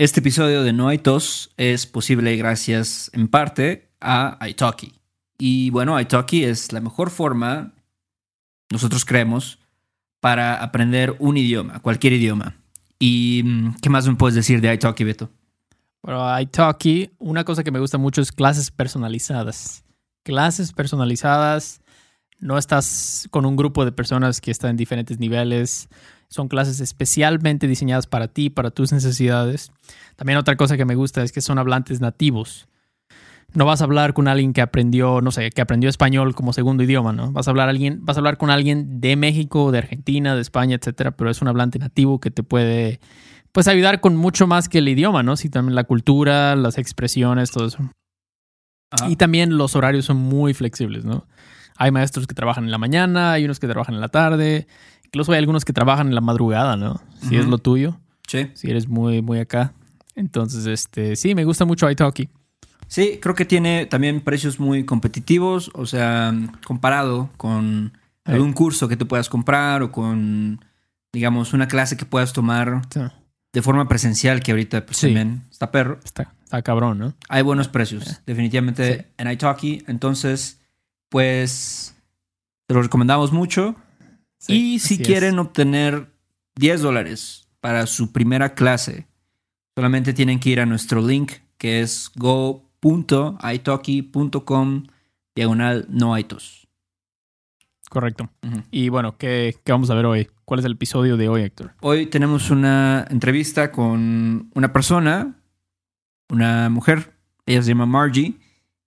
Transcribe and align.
Este 0.00 0.20
episodio 0.20 0.62
de 0.62 0.72
No 0.72 0.88
hay 0.88 0.96
tos 0.96 1.52
es 1.58 1.86
posible 1.86 2.34
gracias 2.36 3.10
en 3.12 3.28
parte 3.28 3.90
a 4.00 4.38
Italki. 4.48 4.94
Y 5.36 5.68
bueno, 5.68 6.00
Italki 6.00 6.42
es 6.42 6.72
la 6.72 6.80
mejor 6.80 7.10
forma, 7.10 7.74
nosotros 8.70 9.04
creemos, 9.04 9.58
para 10.18 10.62
aprender 10.62 11.16
un 11.18 11.36
idioma, 11.36 11.80
cualquier 11.80 12.14
idioma. 12.14 12.56
¿Y 12.98 13.42
mm, 13.44 13.74
qué 13.82 13.90
más 13.90 14.08
me 14.08 14.14
puedes 14.14 14.34
decir 14.34 14.62
de 14.62 14.72
Italki, 14.72 15.04
Beto? 15.04 15.28
Bueno, 16.00 16.40
Italki, 16.40 17.10
una 17.18 17.44
cosa 17.44 17.62
que 17.62 17.70
me 17.70 17.78
gusta 17.78 17.98
mucho 17.98 18.22
es 18.22 18.32
clases 18.32 18.70
personalizadas. 18.70 19.84
Clases 20.22 20.72
personalizadas, 20.72 21.82
no 22.38 22.56
estás 22.56 23.28
con 23.30 23.44
un 23.44 23.54
grupo 23.54 23.84
de 23.84 23.92
personas 23.92 24.40
que 24.40 24.50
están 24.50 24.70
en 24.70 24.76
diferentes 24.78 25.18
niveles 25.18 25.90
son 26.30 26.48
clases 26.48 26.80
especialmente 26.80 27.66
diseñadas 27.66 28.06
para 28.06 28.28
ti, 28.28 28.50
para 28.50 28.70
tus 28.70 28.92
necesidades. 28.92 29.72
También 30.16 30.38
otra 30.38 30.56
cosa 30.56 30.76
que 30.76 30.84
me 30.84 30.94
gusta 30.94 31.22
es 31.22 31.32
que 31.32 31.40
son 31.40 31.58
hablantes 31.58 32.00
nativos. 32.00 32.68
No 33.52 33.66
vas 33.66 33.80
a 33.80 33.84
hablar 33.84 34.14
con 34.14 34.28
alguien 34.28 34.52
que 34.52 34.60
aprendió, 34.60 35.20
no 35.20 35.32
sé, 35.32 35.50
que 35.50 35.60
aprendió 35.60 35.90
español 35.90 36.36
como 36.36 36.52
segundo 36.52 36.84
idioma, 36.84 37.12
¿no? 37.12 37.32
Vas 37.32 37.48
a 37.48 37.50
hablar 37.50 37.68
alguien, 37.68 37.98
vas 38.04 38.16
a 38.16 38.20
hablar 38.20 38.38
con 38.38 38.48
alguien 38.48 39.00
de 39.00 39.16
México, 39.16 39.72
de 39.72 39.78
Argentina, 39.78 40.36
de 40.36 40.40
España, 40.40 40.76
etcétera, 40.76 41.10
pero 41.10 41.30
es 41.30 41.42
un 41.42 41.48
hablante 41.48 41.80
nativo 41.80 42.20
que 42.20 42.30
te 42.30 42.44
puede 42.44 43.00
pues 43.50 43.66
ayudar 43.66 44.00
con 44.00 44.14
mucho 44.14 44.46
más 44.46 44.68
que 44.68 44.78
el 44.78 44.88
idioma, 44.88 45.24
¿no? 45.24 45.36
Sí, 45.36 45.50
también 45.50 45.74
la 45.74 45.82
cultura, 45.82 46.54
las 46.54 46.78
expresiones, 46.78 47.50
todo 47.50 47.66
eso. 47.66 47.90
Y 49.08 49.16
también 49.16 49.56
los 49.56 49.74
horarios 49.74 50.04
son 50.04 50.18
muy 50.18 50.54
flexibles, 50.54 51.04
¿no? 51.04 51.26
Hay 51.76 51.90
maestros 51.90 52.28
que 52.28 52.34
trabajan 52.34 52.64
en 52.64 52.70
la 52.70 52.78
mañana, 52.78 53.32
hay 53.32 53.44
unos 53.44 53.58
que 53.58 53.66
trabajan 53.66 53.96
en 53.96 54.00
la 54.00 54.08
tarde, 54.08 54.68
Incluso 55.10 55.32
hay 55.32 55.38
algunos 55.38 55.64
que 55.64 55.72
trabajan 55.72 56.06
en 56.06 56.14
la 56.14 56.20
madrugada, 56.20 56.76
¿no? 56.76 57.00
Si 57.28 57.36
es 57.36 57.44
lo 57.44 57.58
tuyo. 57.58 57.98
Sí. 58.28 58.48
Si 58.54 58.70
eres 58.70 58.86
muy, 58.86 59.22
muy 59.22 59.40
acá. 59.40 59.72
Entonces, 60.14 60.66
este, 60.66 61.16
sí, 61.16 61.34
me 61.34 61.44
gusta 61.44 61.64
mucho 61.64 61.90
italki. 61.90 62.28
Sí, 62.86 63.18
creo 63.20 63.34
que 63.34 63.44
tiene 63.44 63.86
también 63.86 64.20
precios 64.20 64.60
muy 64.60 64.84
competitivos, 64.84 65.72
o 65.74 65.84
sea, 65.84 66.32
comparado 66.64 67.28
con 67.36 67.92
algún 68.24 68.52
curso 68.52 68.86
que 68.86 68.96
te 68.96 69.04
puedas 69.04 69.28
comprar 69.28 69.82
o 69.82 69.90
con, 69.90 70.64
digamos, 71.12 71.54
una 71.54 71.66
clase 71.66 71.96
que 71.96 72.04
puedas 72.04 72.32
tomar 72.32 72.82
de 73.52 73.62
forma 73.62 73.88
presencial, 73.88 74.40
que 74.40 74.52
ahorita 74.52 74.86
pues, 74.86 75.00
también 75.00 75.42
está 75.50 75.72
perro. 75.72 75.98
Está, 76.04 76.32
está, 76.44 76.62
cabrón, 76.62 76.98
¿no? 76.98 77.14
Hay 77.28 77.42
buenos 77.42 77.66
precios, 77.66 78.20
definitivamente 78.26 79.08
en 79.18 79.28
italki. 79.28 79.82
Entonces, 79.88 80.60
pues, 81.08 81.96
te 82.68 82.74
lo 82.74 82.82
recomendamos 82.82 83.32
mucho 83.32 83.74
y 84.48 84.78
si 84.78 84.98
quieren 84.98 85.38
obtener 85.38 86.12
10 86.56 86.82
dólares 86.82 87.48
para 87.60 87.86
su 87.86 88.12
primera 88.12 88.54
clase, 88.54 89.06
solamente 89.74 90.12
tienen 90.12 90.40
que 90.40 90.50
ir 90.50 90.60
a 90.60 90.66
nuestro 90.66 91.06
link 91.06 91.32
que 91.58 91.80
es 91.80 92.10
go.italki.com 92.16 94.86
diagonal 95.34 95.86
no 95.88 96.14
Correcto. 97.90 98.30
Y 98.70 98.88
bueno, 98.88 99.16
¿qué, 99.18 99.56
¿qué, 99.64 99.72
vamos 99.72 99.90
a 99.90 99.94
ver 99.94 100.06
hoy? 100.06 100.28
¿Cuál 100.44 100.60
es 100.60 100.66
el 100.66 100.72
episodio 100.72 101.16
de 101.16 101.28
hoy, 101.28 101.42
Héctor? 101.42 101.72
Hoy 101.80 102.06
tenemos 102.06 102.50
una 102.50 103.04
entrevista 103.10 103.72
con 103.72 104.50
una 104.54 104.72
persona, 104.72 105.34
una 106.28 106.70
mujer, 106.70 107.14
ella 107.46 107.62
se 107.62 107.68
llama 107.68 107.86
Margie. 107.86 108.38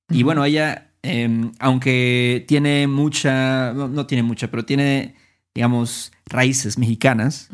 Y 0.10 0.24
bueno, 0.24 0.46
ella, 0.46 0.94
em, 1.02 1.52
aunque 1.60 2.46
tiene 2.48 2.88
mucha, 2.88 3.74
no, 3.74 4.06
tiene 4.06 4.24
mucha, 4.24 4.50
pero 4.50 4.64
tiene 4.64 5.16
digamos, 5.54 6.12
raíces 6.26 6.78
mexicanas, 6.78 7.50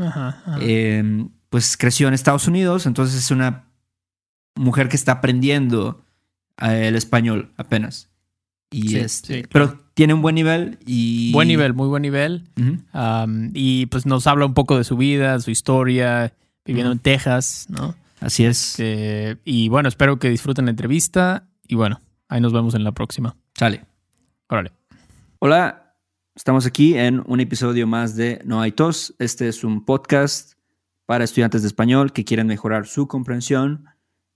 eh, 0.62 1.28
pues 1.50 1.78
creció 1.78 2.08
en 2.08 2.14
Estados 2.14 2.48
Unidos, 2.48 2.86
entonces 2.86 3.18
es 3.18 3.32
una 3.32 3.66
mujer 4.56 4.90
que 4.90 4.96
está 4.96 5.14
aprendiendo 5.14 6.04
eh, 6.62 6.88
el 6.88 6.96
español 6.96 7.52
apenas. 7.58 8.10
Y 8.72 8.98
este, 8.98 9.48
pero 9.52 9.80
tiene 9.96 10.14
un 10.14 10.22
buen 10.22 10.36
nivel 10.36 10.78
y... 10.86 11.32
Buen 11.34 11.48
nivel, 11.48 11.74
muy 11.74 11.88
buen 11.88 12.04
nivel. 12.04 12.48
y 13.54 13.86
pues 13.88 14.06
nos 14.06 14.28
habla 14.28 14.46
un 14.46 14.54
poco 14.54 14.78
de 14.78 14.84
su 14.84 14.96
vida, 14.96 15.40
su 15.40 15.52
historia, 15.52 16.34
viviendo 16.66 16.92
en 16.92 17.00
Texas, 17.00 17.66
¿no? 17.70 17.96
Así 18.22 18.46
es. 18.46 18.80
Este, 18.80 19.38
y 19.46 19.70
bueno, 19.70 19.90
espero 19.90 20.20
que 20.20 20.30
disfruten 20.30 20.66
la 20.66 20.72
entrevista 20.72 21.48
y 21.68 21.76
bueno, 21.76 22.02
ahí 22.28 22.42
nos 22.42 22.54
vemos 22.54 22.76
en 22.76 22.84
la 22.84 22.92
próxima. 22.92 23.36
Sale. 23.56 23.86
Órale. 24.50 24.72
Hola, 25.40 25.89
Estamos 26.40 26.66
aquí 26.66 26.98
en 26.98 27.22
un 27.28 27.42
episodio 27.42 27.86
más 27.86 28.16
de 28.16 28.42
No 28.46 28.62
hay 28.62 28.72
tos. 28.72 29.14
Este 29.20 29.50
es 29.50 29.66
un 29.66 29.84
podcast 29.84 30.54
para 31.06 31.26
estudiantes 31.26 31.64
de 31.64 31.68
español 31.68 32.14
que 32.14 32.24
quieren 32.24 32.48
mejorar 32.48 32.88
su 32.88 33.10
comprensión 33.10 33.84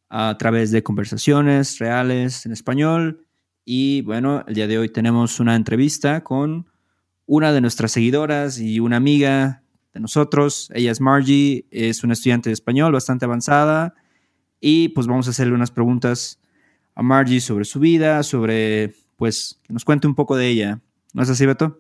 a 0.10 0.38
través 0.38 0.72
de 0.72 0.84
conversaciones 0.84 1.80
reales 1.80 2.46
en 2.46 2.52
español. 2.52 3.26
Y 3.64 4.02
bueno, 4.02 4.44
el 4.50 4.54
día 4.54 4.68
de 4.68 4.80
hoy 4.80 4.90
tenemos 4.90 5.40
una 5.40 5.56
entrevista 5.56 6.26
con 6.26 6.70
una 7.26 7.54
de 7.54 7.62
nuestras 7.62 7.94
seguidoras 7.94 8.60
y 8.60 8.82
una 8.82 8.98
amiga 8.98 9.64
de 9.94 10.02
nosotros. 10.02 10.70
Ella 10.74 10.92
es 10.92 11.00
Margie, 11.00 11.68
es 11.72 12.04
una 12.04 12.16
estudiante 12.16 12.50
de 12.50 12.54
español 12.54 12.92
bastante 12.92 13.24
avanzada. 13.24 13.94
Y 14.60 14.90
pues 14.90 15.08
vamos 15.08 15.28
a 15.28 15.30
hacerle 15.30 15.54
unas 15.54 15.72
preguntas 15.72 16.38
a 16.96 17.02
Margie 17.02 17.40
sobre 17.40 17.64
su 17.64 17.80
vida, 17.80 18.24
sobre, 18.24 18.94
pues, 19.16 19.62
que 19.64 19.72
nos 19.72 19.86
cuente 19.86 20.06
un 20.06 20.16
poco 20.16 20.36
de 20.36 20.50
ella. 20.50 20.82
¿No 21.14 21.24
es 21.24 21.30
así, 21.30 21.46
Beto? 21.46 21.80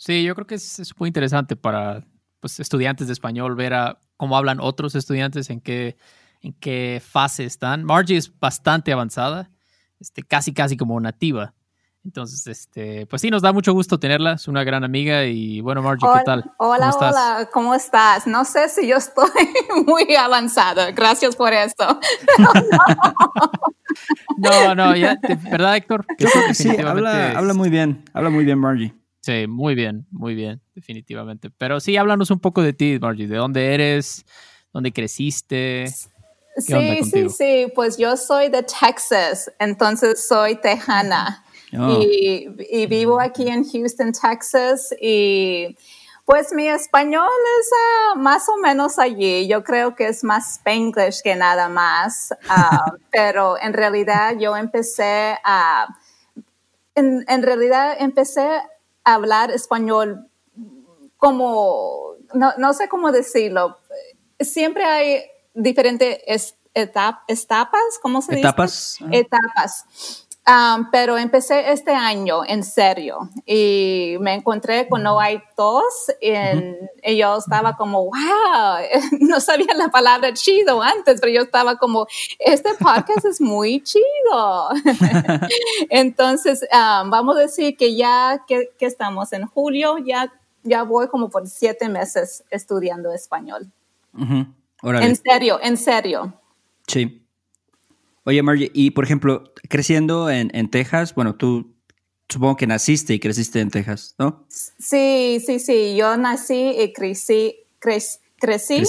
Sí, 0.00 0.24
yo 0.24 0.34
creo 0.34 0.46
que 0.46 0.54
es, 0.54 0.94
muy 0.98 1.08
interesante 1.08 1.56
para 1.56 2.02
pues, 2.40 2.58
estudiantes 2.58 3.06
de 3.06 3.12
español 3.12 3.54
ver 3.54 3.74
a 3.74 3.98
cómo 4.16 4.34
hablan 4.34 4.58
otros 4.58 4.94
estudiantes, 4.94 5.50
en 5.50 5.60
qué, 5.60 5.98
en 6.40 6.54
qué 6.54 7.02
fase 7.06 7.44
están. 7.44 7.84
Margie 7.84 8.16
es 8.16 8.32
bastante 8.40 8.94
avanzada, 8.94 9.50
este, 10.00 10.22
casi 10.22 10.54
casi 10.54 10.78
como 10.78 10.98
nativa. 11.00 11.52
Entonces, 12.02 12.46
este, 12.46 13.04
pues 13.08 13.20
sí, 13.20 13.30
nos 13.30 13.42
da 13.42 13.52
mucho 13.52 13.74
gusto 13.74 14.00
tenerla, 14.00 14.32
es 14.32 14.48
una 14.48 14.64
gran 14.64 14.84
amiga 14.84 15.26
y 15.26 15.60
bueno, 15.60 15.82
Margie, 15.82 16.08
¿qué 16.14 16.24
tal? 16.24 16.50
Hola, 16.56 16.94
hola, 16.98 17.50
¿cómo 17.52 17.74
estás? 17.74 18.26
No 18.26 18.46
sé 18.46 18.70
si 18.70 18.88
yo 18.88 18.96
estoy 18.96 19.26
muy 19.86 20.16
avanzada, 20.16 20.92
gracias 20.92 21.36
por 21.36 21.52
esto. 21.52 22.00
no, 24.38 24.74
no, 24.74 24.96
ya, 24.96 25.18
¿verdad, 25.50 25.76
Héctor? 25.76 26.06
Yo 26.18 26.26
creo 26.30 26.46
que 26.46 26.54
sí, 26.54 26.70
habla, 26.78 27.32
habla 27.32 27.52
muy 27.52 27.68
bien, 27.68 28.02
habla 28.14 28.30
muy 28.30 28.46
bien, 28.46 28.58
Margie. 28.58 28.99
Sí, 29.20 29.46
muy 29.46 29.74
bien, 29.74 30.06
muy 30.10 30.34
bien, 30.34 30.62
definitivamente. 30.74 31.50
Pero 31.50 31.78
sí, 31.78 31.96
háblanos 31.96 32.30
un 32.30 32.40
poco 32.40 32.62
de 32.62 32.72
ti, 32.72 32.98
Margie, 33.00 33.26
de 33.26 33.36
dónde 33.36 33.74
eres, 33.74 34.24
dónde 34.72 34.92
creciste. 34.92 35.86
sí, 36.56 37.04
sí, 37.04 37.28
sí, 37.28 37.66
pues 37.74 37.98
yo 37.98 38.16
soy 38.16 38.48
de 38.48 38.62
Texas, 38.62 39.52
entonces 39.58 40.26
soy 40.26 40.56
tejana 40.56 41.44
oh. 41.78 42.00
y, 42.00 42.86
vivo 42.86 43.20
aquí 43.20 43.48
en 43.48 43.64
Houston, 43.64 44.12
Texas 44.12 44.94
y 45.00 45.76
pues 46.24 46.52
mi 46.52 46.68
español 46.68 47.28
es 47.60 47.70
ah, 47.74 48.14
más 48.16 48.48
o 48.48 48.56
menos 48.56 48.98
allí. 48.98 49.48
Yo 49.48 49.64
creo 49.64 49.96
que 49.96 50.06
es 50.06 50.22
más 50.22 50.54
Spanglish 50.54 51.22
que 51.22 51.34
nada 51.34 51.68
más, 51.68 52.32
ah, 52.48 52.94
pero 53.10 53.60
en 53.60 53.74
realidad 53.74 54.36
yo 54.38 54.56
empecé 54.56 55.36
a... 55.44 55.88
En, 56.94 57.24
en 57.28 57.42
realidad 57.42 57.96
empecé 57.98 58.48
hablar 59.04 59.50
español 59.50 60.26
como, 61.16 62.14
no, 62.34 62.72
sé 62.72 62.88
cómo 62.88 63.12
decirlo, 63.12 63.78
siempre 64.38 64.84
hay 64.84 65.22
diferentes 65.54 66.18
etapas, 66.74 67.82
¿cómo 68.00 68.22
se 68.22 68.36
dice? 68.36 68.48
Etapas. 68.48 68.98
Etapas. 69.10 70.26
Um, 70.46 70.90
pero 70.90 71.18
empecé 71.18 71.70
este 71.70 71.92
año 71.92 72.42
en 72.46 72.64
serio 72.64 73.28
y 73.44 74.16
me 74.20 74.34
encontré 74.34 74.88
con 74.88 75.02
No 75.02 75.20
hay 75.20 75.40
tos 75.54 76.10
y, 76.20 77.16
yo 77.18 77.36
estaba 77.36 77.76
como, 77.76 78.04
wow, 78.04 78.78
no 79.20 79.38
sabía 79.38 79.74
la 79.74 79.88
palabra 79.88 80.32
chido 80.32 80.82
antes, 80.82 81.20
pero 81.20 81.32
yo 81.32 81.42
estaba 81.42 81.76
como, 81.76 82.06
este 82.38 82.70
podcast 82.74 83.26
es 83.26 83.40
muy 83.40 83.82
chido. 83.82 84.70
Entonces, 85.90 86.62
um, 86.72 87.10
vamos 87.10 87.36
a 87.36 87.40
decir 87.40 87.76
que 87.76 87.94
ya 87.94 88.42
que, 88.48 88.70
estamos 88.80 89.32
en 89.34 89.46
julio, 89.46 89.98
ya, 89.98 90.32
ya 90.62 90.82
voy 90.84 91.08
como 91.08 91.28
por 91.28 91.46
siete 91.46 91.88
meses 91.88 92.42
estudiando 92.50 93.12
español. 93.12 93.70
En 94.82 95.16
serio, 95.16 95.60
en 95.62 95.76
serio. 95.76 96.32
Sí. 96.86 97.20
Oye, 98.24 98.42
Margie, 98.42 98.70
y 98.74 98.90
por 98.90 99.04
ejemplo, 99.04 99.52
creciendo 99.68 100.28
en, 100.30 100.50
en, 100.54 100.70
Texas, 100.70 101.14
bueno, 101.14 101.36
tú 101.36 101.74
supongo 102.28 102.56
que 102.56 102.66
naciste 102.66 103.14
y 103.14 103.20
creciste 103.20 103.60
en 103.60 103.70
Texas, 103.70 104.14
¿no? 104.18 104.44
Sí, 104.48 105.42
sí, 105.44 105.58
sí. 105.58 105.96
Yo 105.96 106.16
nací 106.16 106.76
y 106.78 106.92
crecí, 106.92 107.56
crecí, 107.78 108.84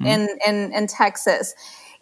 en, 0.00 0.28
en, 0.44 0.72
en, 0.74 0.86
Texas. 0.86 1.54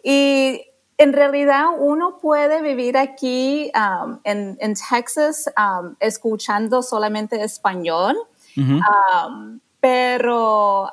Y 0.03 0.61
en 0.97 1.13
realidad 1.13 1.67
uno 1.77 2.17
puede 2.19 2.61
vivir 2.61 2.97
aquí 2.97 3.71
um, 3.75 4.19
en, 4.23 4.57
en, 4.59 4.73
Texas 4.73 5.45
um, 5.57 5.95
escuchando 5.99 6.81
solamente 6.81 7.43
español. 7.43 8.15
Um, 8.57 9.59
pero 9.79 10.89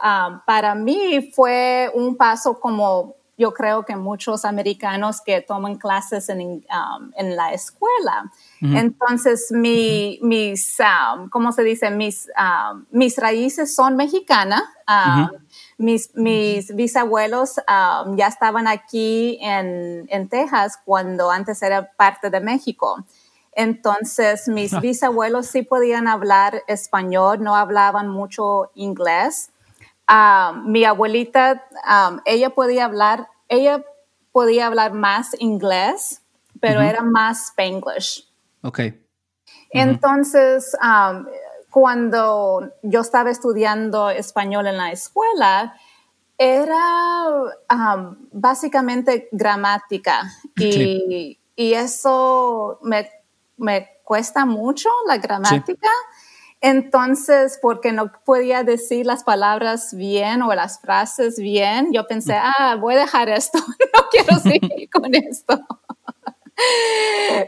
para 0.46 0.74
mí 0.74 1.30
fue 1.34 1.90
un 1.94 2.16
paso 2.16 2.58
como 2.58 3.17
yo 3.38 3.54
creo 3.54 3.84
que 3.84 3.94
muchos 3.94 4.44
americanos 4.44 5.20
que 5.20 5.40
toman 5.40 5.76
clases 5.76 6.28
en, 6.28 6.40
um, 6.40 7.12
en 7.16 7.36
la 7.36 7.52
escuela. 7.52 8.32
Entonces, 8.60 9.52
mi, 9.52 10.18
mis, 10.22 10.76
um, 10.80 11.28
¿cómo 11.28 11.52
se 11.52 11.62
dice? 11.62 11.92
Mis, 11.92 12.28
um, 12.36 12.84
mis 12.90 13.16
raíces 13.16 13.74
son 13.74 13.94
mexicanas. 13.94 14.64
mis, 15.78 16.10
mis, 16.16 16.74
bisabuelos 16.74 17.60
ya 18.16 18.26
estaban 18.26 18.66
aquí 18.66 19.38
en, 19.40 20.06
en, 20.10 20.28
Texas 20.28 20.76
cuando 20.84 21.30
antes 21.30 21.62
era 21.62 21.92
parte 21.92 22.30
de 22.30 22.40
México. 22.40 23.04
Entonces, 23.52 24.48
mis 24.48 24.72
bisabuelos 24.80 25.46
sí 25.46 25.62
podían 25.62 26.08
hablar 26.08 26.64
español, 26.66 27.40
no 27.40 27.54
hablaban 27.54 28.08
mucho 28.08 28.72
inglés. 28.74 29.52
Mi 30.64 30.84
abuelita, 30.84 31.64
ella 32.24 32.50
podía 32.50 32.84
hablar, 32.84 33.28
ella 33.48 33.84
podía 34.32 34.66
hablar 34.66 34.92
más 34.92 35.34
inglés, 35.38 36.22
pero 36.60 36.80
era 36.80 37.02
más 37.02 37.48
spanglish. 37.48 38.28
Ok. 38.62 38.80
Entonces, 39.70 40.76
cuando 41.70 42.72
yo 42.82 43.00
estaba 43.00 43.30
estudiando 43.30 44.10
español 44.10 44.66
en 44.66 44.78
la 44.78 44.92
escuela, 44.92 45.74
era 46.38 46.76
básicamente 48.32 49.28
gramática 49.32 50.22
y, 50.56 51.38
eso 51.56 52.78
me, 52.82 53.88
cuesta 54.04 54.46
mucho, 54.46 54.88
la 55.06 55.18
gramática. 55.18 55.88
Entonces, 56.60 57.58
porque 57.62 57.92
no 57.92 58.10
podía 58.24 58.64
decir 58.64 59.06
las 59.06 59.22
palabras 59.22 59.94
bien 59.94 60.42
o 60.42 60.52
las 60.54 60.80
frases 60.80 61.38
bien, 61.38 61.92
yo 61.92 62.06
pensé, 62.06 62.34
ah, 62.34 62.76
voy 62.80 62.94
a 62.94 62.98
dejar 62.98 63.28
esto, 63.28 63.58
no 63.94 64.00
quiero 64.10 64.36
seguir 64.40 64.90
con 64.90 65.14
esto. 65.14 65.60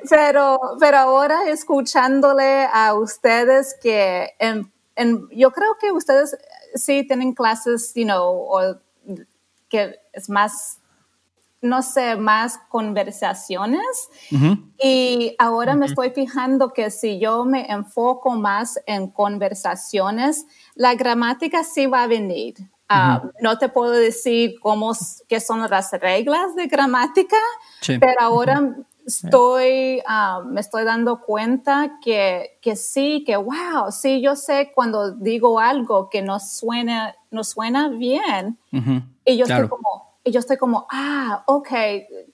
Pero, 0.08 0.60
pero 0.78 0.98
ahora 0.98 1.48
escuchándole 1.48 2.68
a 2.72 2.94
ustedes 2.94 3.76
que 3.82 4.34
yo 5.32 5.50
creo 5.50 5.76
que 5.80 5.90
ustedes 5.90 6.36
sí 6.74 7.04
tienen 7.06 7.32
clases, 7.32 7.92
you 7.94 8.04
know, 8.04 8.46
o 8.48 8.78
que 9.68 9.96
es 10.12 10.28
más, 10.28 10.79
no 11.62 11.82
sé, 11.82 12.16
más 12.16 12.58
conversaciones. 12.68 14.08
Y 14.82 15.34
ahora 15.38 15.74
me 15.74 15.86
estoy 15.86 16.10
fijando 16.10 16.72
que 16.72 16.90
si 16.90 17.18
yo 17.18 17.44
me 17.44 17.70
enfoco 17.70 18.30
más 18.30 18.80
en 18.86 19.08
conversaciones, 19.08 20.46
la 20.74 20.94
gramática 20.94 21.62
sí 21.64 21.86
va 21.86 22.04
a 22.04 22.06
venir. 22.06 22.54
Ah, 22.88 23.22
no 23.40 23.56
te 23.58 23.68
puedo 23.68 23.92
decir 23.92 24.58
cómo, 24.60 24.92
qué 25.28 25.38
son 25.38 25.60
las 25.60 25.92
reglas 25.92 26.56
de 26.56 26.66
gramática, 26.66 27.36
pero 27.86 28.20
ahora 28.20 28.74
estoy, 29.06 30.02
ah, 30.06 30.42
me 30.44 30.60
estoy 30.60 30.84
dando 30.84 31.20
cuenta 31.20 31.98
que, 32.02 32.58
que, 32.60 32.74
sí, 32.74 33.22
que 33.24 33.36
wow, 33.36 33.92
sí, 33.92 34.20
yo 34.20 34.34
sé 34.34 34.72
cuando 34.74 35.12
digo 35.12 35.60
algo 35.60 36.08
que 36.08 36.22
no 36.22 36.40
suena, 36.40 37.14
no 37.30 37.44
suena 37.44 37.88
bien. 37.90 38.58
Y 39.24 39.36
yo 39.36 39.44
estoy 39.44 39.68
como, 39.68 40.09
y 40.24 40.32
yo 40.32 40.40
estoy 40.40 40.56
como, 40.56 40.86
ah, 40.90 41.44
ok, 41.46 41.68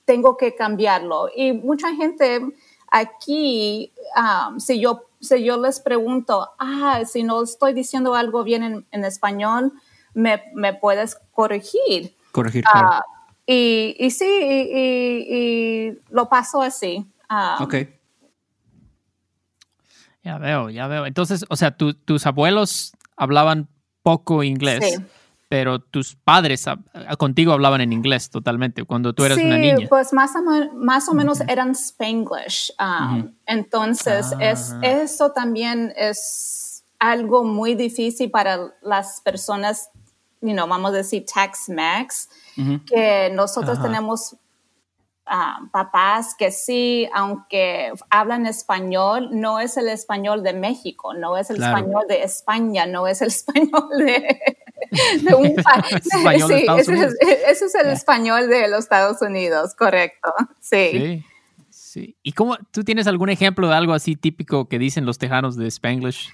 tengo 0.04 0.36
que 0.36 0.54
cambiarlo. 0.54 1.28
Y 1.34 1.52
mucha 1.52 1.94
gente 1.94 2.40
aquí, 2.90 3.92
ah, 4.14 4.54
si 4.58 4.80
yo, 4.80 5.04
si 5.20 5.44
yo 5.44 5.60
les 5.60 5.80
pregunto, 5.80 6.50
ah, 6.58 7.02
si 7.06 7.22
no 7.22 7.42
estoy 7.42 7.74
diciendo 7.74 8.14
algo 8.14 8.44
bien 8.44 8.86
en, 8.90 9.04
español, 9.04 9.72
me, 10.14 10.42
me, 10.54 10.74
puedes 10.74 11.16
corregir. 11.32 12.16
Corregir, 12.32 12.64
claro. 12.64 12.88
Ah, 12.92 13.02
y, 13.46 13.96
y 13.98 14.10
sí, 14.10 14.26
y, 14.26 15.98
lo 16.10 16.28
pasó 16.28 16.62
así. 16.62 17.06
Um, 17.30 17.62
ok. 17.62 17.74
Ya 20.24 20.38
veo, 20.38 20.70
ya 20.70 20.88
veo. 20.88 21.06
Entonces, 21.06 21.44
o 21.48 21.54
sea, 21.54 21.76
tus 21.76 22.26
abuelos 22.26 22.92
hablaban 23.16 23.68
poco 24.02 24.42
inglés. 24.42 25.00
Pero 25.48 25.78
tus 25.78 26.16
padres 26.16 26.64
contigo 27.18 27.52
hablaban 27.52 27.80
en 27.80 27.92
inglés 27.92 28.30
totalmente 28.30 28.82
cuando 28.84 29.12
tú 29.12 29.24
eras 29.24 29.38
una 29.38 29.56
niña. 29.56 29.86
pues 29.88 30.12
más 30.12 30.32
o, 30.34 30.74
más 30.74 31.08
o 31.08 31.14
menos 31.14 31.40
eran 31.42 31.70
spanglish. 31.76 32.72
Um, 32.80 33.32
entonces, 33.46 34.32
es, 34.40 34.72
ah. 34.72 34.80
eso 34.82 35.30
también 35.30 35.92
es 35.96 36.66
algo 36.98 37.44
muy 37.44 37.74
difícil 37.74 38.30
para 38.30 38.74
las 38.82 39.20
personas, 39.20 39.90
you 40.40 40.52
know, 40.52 40.66
vamos 40.66 40.92
a 40.92 40.96
decir 40.96 41.24
Tex-Mex, 41.26 42.28
que 42.86 43.30
nosotros 43.34 43.80
tenemos 43.82 44.36
ah, 45.26 45.60
papás 45.70 46.34
que 46.34 46.50
sí, 46.50 47.08
aunque 47.14 47.92
hablan 48.10 48.46
español, 48.46 49.28
no 49.32 49.60
es 49.60 49.76
el 49.76 49.88
español 49.88 50.42
de 50.42 50.54
México, 50.54 51.12
no 51.14 51.36
es 51.36 51.50
el 51.50 51.62
español 51.62 52.04
de 52.08 52.22
España, 52.22 52.86
no 52.86 53.06
es 53.06 53.20
el 53.20 53.28
español 53.36 53.88
de, 53.98 54.58
un 55.36 55.54
país. 55.56 56.44
sí, 56.46 56.66
ese, 57.48 57.64
es, 57.66 57.74
el 57.74 57.90
español 57.90 58.48
de 58.48 58.68
los 58.68 58.80
Estados 58.80 59.22
Unidos, 59.22 59.74
correcto. 59.74 60.32
Sí. 60.60 60.90
sí. 60.92 61.24
sí. 61.70 62.16
¿Y 62.22 62.32
cómo 62.32 62.56
tú 62.70 62.84
tienes 62.84 63.06
algún 63.06 63.30
ejemplo 63.30 63.68
de 63.68 63.74
algo 63.74 63.92
así 63.92 64.16
típico 64.16 64.68
que 64.68 64.78
dicen 64.78 65.06
los 65.06 65.18
tejanos 65.18 65.56
de 65.56 65.66
Spanglish? 65.68 66.30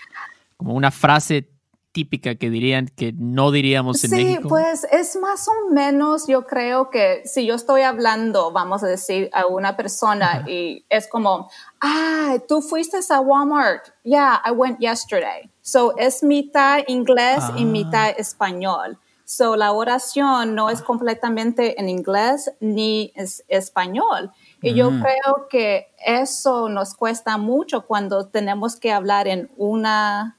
Como 0.56 0.74
una 0.74 0.90
frase 0.90 1.48
típica 1.92 2.34
que 2.34 2.50
dirían 2.50 2.88
que 2.96 3.12
no 3.12 3.50
diríamos 3.50 4.02
en 4.04 4.10
México? 4.10 4.42
Sí, 4.42 4.48
pues 4.48 4.86
es 4.90 5.16
más 5.16 5.46
o 5.48 5.70
menos, 5.70 6.26
yo 6.26 6.46
creo 6.46 6.90
que 6.90 7.22
si 7.24 7.46
yo 7.46 7.54
estoy 7.54 7.82
hablando, 7.82 8.50
vamos 8.50 8.82
a 8.82 8.86
decir, 8.86 9.30
a 9.32 9.46
una 9.46 9.76
persona 9.76 10.44
y 10.48 10.84
es 10.88 11.06
como, 11.06 11.50
ah, 11.80 12.36
tú 12.48 12.62
fuiste 12.62 12.98
a 13.10 13.20
Walmart. 13.20 13.88
Yeah, 14.02 14.42
I 14.44 14.50
went 14.52 14.80
yesterday. 14.80 15.50
So 15.60 15.96
es 15.98 16.22
mitad 16.22 16.80
inglés 16.88 17.44
y 17.56 17.62
ah. 17.62 17.66
mitad 17.66 18.10
español. 18.18 18.98
So 19.24 19.56
la 19.56 19.72
oración 19.72 20.54
no 20.54 20.68
es 20.68 20.82
completamente 20.82 21.80
en 21.80 21.88
inglés 21.88 22.50
ni 22.60 23.12
es 23.14 23.44
español. 23.48 24.30
Y 24.60 24.74
yo 24.74 24.90
mm. 24.90 25.02
creo 25.02 25.48
que 25.48 25.88
eso 26.04 26.68
nos 26.68 26.94
cuesta 26.94 27.38
mucho 27.38 27.86
cuando 27.86 28.26
tenemos 28.26 28.76
que 28.76 28.92
hablar 28.92 29.28
en 29.28 29.50
una 29.56 30.38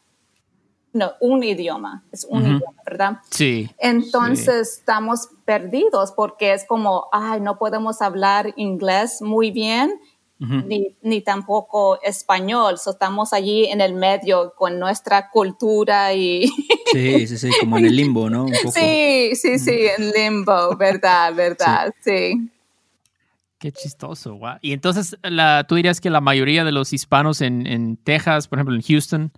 no, 0.94 1.14
un 1.20 1.44
idioma, 1.44 2.04
es 2.12 2.26
un 2.30 2.44
idioma, 2.44 2.78
¿verdad? 2.86 3.18
Sí. 3.32 3.70
Entonces 3.80 4.78
estamos 4.78 5.30
perdidos 5.44 6.12
porque 6.12 6.54
es 6.54 6.66
como, 6.66 7.08
ay, 7.12 7.42
no 7.42 7.58
podemos 7.58 8.02
hablar 8.02 8.54
inglés 8.56 9.22
muy 9.22 9.52
bien. 9.52 10.00
ni, 11.02 11.22
tampoco 11.22 12.02
español, 12.02 12.76
estamos 12.76 13.32
allí 13.32 13.66
en 13.66 13.80
el 13.80 13.94
medio 13.94 14.54
con 14.56 14.78
nuestra 14.78 15.30
cultura 15.30 16.14
y... 16.14 16.48
Sí, 16.92 17.28
sí, 17.28 17.38
sí, 17.38 17.50
como 17.62 17.78
en 17.78 17.86
el 17.86 17.96
limbo, 17.96 18.30
¿no? 18.30 18.46
Sí, 18.74 19.32
sí, 19.36 19.58
sí, 19.58 19.88
en 19.98 20.12
limbo, 20.12 20.76
verdad, 20.76 21.34
verdad, 21.36 21.94
sí. 22.02 22.52
Qué 23.58 23.72
chistoso, 23.72 24.36
guau. 24.36 24.58
Y 24.62 24.74
entonces, 24.74 25.18
la, 25.24 25.66
tú 25.66 25.76
dirías 25.76 26.02
que 26.02 26.10
la 26.10 26.20
mayoría 26.20 26.66
de 26.66 26.74
los 26.74 26.92
hispanos 26.92 27.40
en, 27.40 27.66
en 27.66 27.96
Texas, 27.96 28.50
por 28.50 28.60
ejemplo, 28.60 28.76
en 28.76 28.82
Houston, 28.82 29.32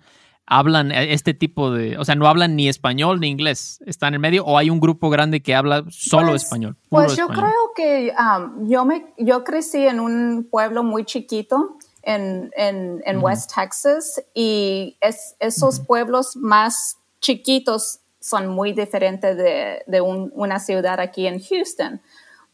hablan 0.48 0.92
e, 0.92 1.14
este 1.14 1.34
tipo 1.34 1.72
de, 1.72 1.98
o 1.98 2.06
sea, 2.06 2.16
no 2.16 2.28
hablan 2.28 2.56
ni 2.56 2.68
español 2.68 3.20
ni 3.20 3.28
inglés, 3.28 3.80
están 3.86 4.14
en 4.14 4.22
medio 4.22 4.46
o 4.46 4.58
hay 4.58 4.70
un 4.70 4.80
grupo 4.80 5.10
grande 5.10 5.42
que 5.42 5.56
habla 5.56 5.84
solo 5.90 6.30
pues, 6.30 6.44
español. 6.44 6.78
Pues 6.90 7.16
yo 7.16 7.28
creo 7.28 7.72
que 7.76 8.14
um, 8.18 8.68
yo 8.68 8.86
me, 8.86 9.14
yo 9.18 9.44
crecí 9.44 9.86
en 9.86 10.00
un 10.00 10.48
pueblo 10.50 10.84
muy 10.84 11.06
chiquito 11.06 11.78
en, 12.04 12.52
en, 12.56 13.02
en 13.06 13.24
West 13.24 13.52
Texas 13.56 14.22
y 14.34 14.98
es, 15.02 15.36
esos 15.40 15.80
pueblos 15.80 16.36
más 16.36 16.98
chiquitos 17.20 18.00
son 18.20 18.48
muy 18.48 18.74
diferentes 18.74 19.38
de, 19.38 19.84
de 19.86 20.02
una 20.02 20.60
ciudad 20.60 21.00
aquí 21.00 21.28
en 21.28 21.40
Houston 21.40 22.02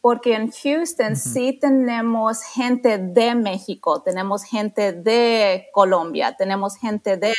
porque 0.02 0.34
en 0.34 0.50
Houston 0.50 1.14
sí 1.14 1.56
tenemos 1.60 2.42
gente 2.42 2.98
de 2.98 3.36
México, 3.36 4.02
tenemos 4.02 4.42
gente 4.42 4.92
de 4.92 5.68
Colombia, 5.72 6.34
tenemos 6.36 6.76
gente 6.76 7.16
de 7.16 7.32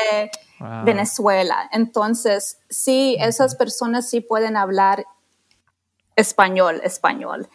Venezuela. 0.86 1.70
Entonces, 1.74 2.62
sí, 2.70 3.18
esas 3.20 3.56
personas 3.56 4.10
sí 4.10 4.22
pueden 4.22 4.56
hablar 4.56 5.06
español, 6.16 6.80
español. 6.86 7.50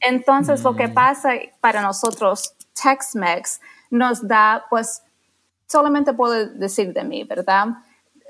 entonces, 0.00 0.60
lo 0.64 0.74
que 0.74 0.88
mm. 0.88 0.94
pasa 0.94 1.30
para 1.60 1.80
nosotros, 1.80 2.56
Tex-Mex, 2.74 3.60
nos 3.90 4.26
da, 4.26 4.64
pues, 4.68 5.04
solamente 5.68 6.12
puedo 6.14 6.48
decir 6.48 6.92
de 6.92 7.04
mí, 7.04 7.22
¿verdad? 7.22 7.68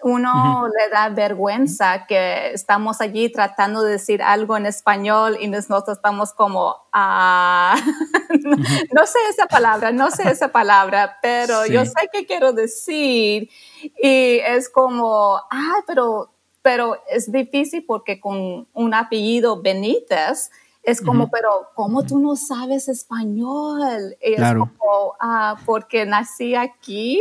Uno 0.03 0.69
le 0.69 0.89
da 0.91 1.09
vergüenza 1.09 2.07
que 2.07 2.53
estamos 2.53 3.01
allí 3.01 3.31
tratando 3.31 3.83
de 3.83 3.93
decir 3.93 4.23
algo 4.23 4.57
en 4.57 4.67
español 4.67 5.37
y 5.41 5.49
nosotros 5.49 5.97
estamos 5.97 6.33
como, 6.33 6.77
ah, 6.93 7.77
no, 8.93 9.07
sé 9.07 9.19
esa 9.31 9.47
palabra, 9.47 9.93
no 9.93 10.11
sé 10.11 10.31
esa 10.31 10.49
palabra, 10.49 11.19
pero 11.23 11.67
yo 11.67 11.85
sé 11.85 12.09
qué 12.13 12.27
quiero 12.27 12.53
decir. 12.53 13.49
Y 14.03 14.39
es 14.47 14.69
como, 14.69 15.41
ah, 15.51 15.83
pero, 15.87 16.31
pero 16.63 16.99
es 17.09 17.31
difícil 17.31 17.85
porque 17.87 18.21
con 18.21 18.69
un 18.73 18.95
apellido 18.95 19.61
Benítez 19.61 20.51
es 20.87 21.01
como, 21.01 21.29
pero 21.29 21.71
¿cómo 21.75 22.05
tú 22.05 22.21
no 22.21 22.37
sabes 22.37 22.89
español? 22.89 24.17
Y 24.23 24.35
es 24.35 24.41
como, 24.41 25.17
ah, 25.21 25.57
porque 25.67 26.07
nací 26.07 26.55
aquí. 26.55 27.21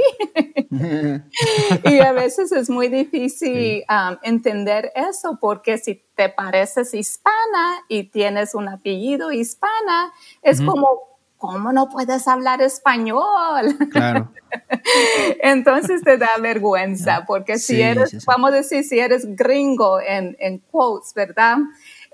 y 0.69 1.99
a 1.99 2.11
veces 2.11 2.51
es 2.51 2.69
muy 2.69 2.89
difícil 2.89 3.83
um, 3.89 4.17
entender 4.21 4.91
eso, 4.93 5.39
porque 5.41 5.79
si 5.79 6.03
te 6.13 6.29
pareces 6.29 6.93
hispana 6.93 7.79
y 7.89 8.03
tienes 8.03 8.53
un 8.53 8.69
apellido 8.69 9.31
hispana, 9.31 10.13
es 10.43 10.61
como, 10.61 10.99
¿cómo 11.37 11.73
no 11.73 11.89
puedes 11.89 12.27
hablar 12.27 12.61
español? 12.61 13.75
Claro. 13.89 14.31
Entonces 15.41 16.03
te 16.03 16.19
da 16.19 16.37
vergüenza, 16.39 17.23
porque 17.25 17.57
si 17.57 17.81
eres, 17.81 18.23
vamos 18.27 18.51
a 18.51 18.57
decir, 18.57 18.83
si 18.83 18.99
eres 18.99 19.35
gringo 19.35 19.99
en, 19.99 20.37
en 20.39 20.59
quotes, 20.59 21.15
¿verdad? 21.15 21.57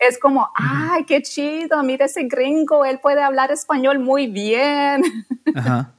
Es 0.02 0.18
como, 0.18 0.50
ay, 0.56 1.06
qué 1.06 1.22
chido, 1.22 1.84
mira 1.84 2.06
ese 2.06 2.24
gringo, 2.24 2.84
él 2.86 3.00
puede 3.00 3.22
hablar 3.22 3.52
español 3.52 4.00
muy 4.00 4.28
bien. 4.28 5.04
Ajá. 5.56 5.94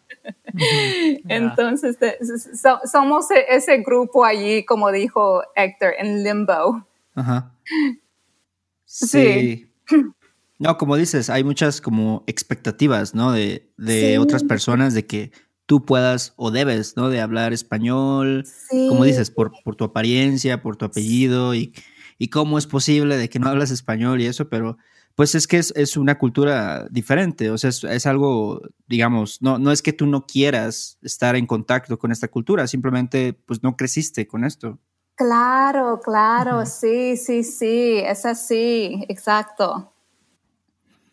Entonces, 1.28 1.96
somos 2.90 3.30
e, 3.30 3.44
ese 3.48 3.78
grupo 3.78 4.24
allí, 4.24 4.64
como 4.64 4.90
dijo 4.90 5.42
Héctor, 5.54 5.94
en 5.98 6.24
limbo. 6.24 6.86
Ajá. 7.14 7.52
Sí. 8.84 9.70
No, 10.58 10.76
como 10.78 10.96
dices, 10.96 11.30
hay 11.30 11.44
muchas 11.44 11.80
como 11.80 12.24
expectativas, 12.26 13.14
¿no? 13.14 13.32
De, 13.32 13.70
de 13.76 14.18
otras 14.18 14.44
personas 14.44 14.94
de 14.94 15.06
que 15.06 15.32
tú 15.66 15.84
puedas 15.84 16.34
o 16.36 16.50
debes, 16.50 16.96
¿no? 16.96 17.08
De 17.08 17.20
hablar 17.20 17.52
español, 17.52 18.44
como 18.70 19.04
dices, 19.04 19.30
por, 19.30 19.52
por 19.64 19.76
tu 19.76 19.84
apariencia, 19.84 20.60
por 20.60 20.76
tu 20.76 20.84
apellido 20.84 21.54
y 21.54 21.72
y 22.18 22.28
cómo 22.28 22.58
es 22.58 22.66
posible 22.66 23.16
de 23.16 23.28
que 23.28 23.38
no 23.38 23.48
hablas 23.48 23.70
español 23.70 24.20
y 24.20 24.26
eso, 24.26 24.48
pero 24.48 24.76
pues 25.14 25.34
es 25.34 25.46
que 25.46 25.58
es, 25.58 25.96
una 25.96 26.16
cultura 26.16 26.86
diferente, 26.90 27.50
o 27.50 27.58
sea, 27.58 27.70
es, 27.70 28.06
algo, 28.06 28.62
digamos, 28.86 29.42
no, 29.42 29.58
no 29.58 29.70
es 29.70 29.82
que 29.82 29.92
tú 29.92 30.06
no 30.06 30.26
quieras 30.26 30.98
estar 31.02 31.36
en 31.36 31.46
contacto 31.46 31.98
con 31.98 32.12
esta 32.12 32.28
cultura, 32.28 32.66
simplemente 32.66 33.34
pues 33.34 33.62
no 33.62 33.76
creciste 33.76 34.26
con 34.26 34.44
esto. 34.44 34.78
Claro, 35.14 36.00
claro, 36.02 36.64
sí, 36.64 37.16
sí, 37.16 37.44
sí, 37.44 37.98
es 37.98 38.24
así, 38.24 39.04
exacto. 39.08 39.92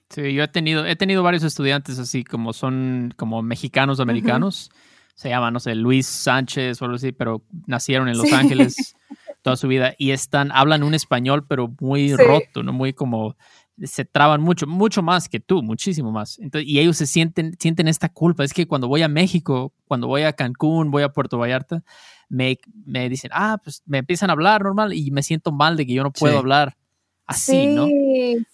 Sí, 0.09 0.33
yo 0.33 0.43
he 0.43 0.47
tenido, 0.47 0.85
he 0.85 0.95
tenido 0.95 1.21
varios 1.21 1.43
estudiantes 1.43 1.99
así 1.99 2.23
como 2.23 2.53
son 2.53 3.13
como 3.15 3.43
mexicanos 3.43 3.99
americanos. 3.99 4.71
Se 5.13 5.29
llaman, 5.29 5.53
no 5.53 5.59
sé, 5.59 5.75
Luis 5.75 6.07
Sánchez 6.07 6.81
o 6.81 6.85
algo 6.85 6.95
así, 6.95 7.11
pero 7.11 7.43
nacieron 7.67 8.07
en 8.07 8.17
Los 8.17 8.31
Ángeles. 8.31 8.95
toda 9.41 9.55
su 9.55 9.67
vida 9.67 9.93
y 9.97 10.11
están, 10.11 10.51
hablan 10.51 10.83
un 10.83 10.93
español, 10.93 11.45
pero 11.47 11.73
muy 11.79 12.15
roto, 12.15 12.63
¿no? 12.63 12.73
Muy 12.73 12.93
como, 12.93 13.35
se 13.83 14.05
traban 14.05 14.41
mucho, 14.41 14.67
mucho 14.67 15.01
más 15.01 15.29
que 15.29 15.39
tú, 15.39 15.63
muchísimo 15.63 16.11
más. 16.11 16.39
Entonces, 16.39 16.69
y 16.69 16.79
ellos 16.79 16.97
se 16.97 17.07
sienten, 17.07 17.55
sienten 17.59 17.87
esta 17.87 18.09
culpa. 18.09 18.43
Es 18.43 18.53
que 18.53 18.67
cuando 18.67 18.87
voy 18.87 19.01
a 19.01 19.07
México, 19.07 19.73
cuando 19.85 20.07
voy 20.07 20.23
a 20.23 20.33
Cancún, 20.33 20.91
voy 20.91 21.03
a 21.03 21.09
Puerto 21.09 21.37
Vallarta, 21.37 21.83
me, 22.27 22.57
me 22.85 23.09
dicen, 23.09 23.31
ah, 23.33 23.59
pues 23.63 23.81
me 23.85 23.99
empiezan 23.99 24.29
a 24.29 24.33
hablar 24.33 24.63
normal 24.63 24.93
y 24.93 25.11
me 25.11 25.23
siento 25.23 25.51
mal 25.51 25.77
de 25.77 25.85
que 25.85 25.93
yo 25.93 26.03
no 26.03 26.11
puedo 26.11 26.37
hablar 26.37 26.77
así, 27.25 27.67
¿no? 27.67 27.87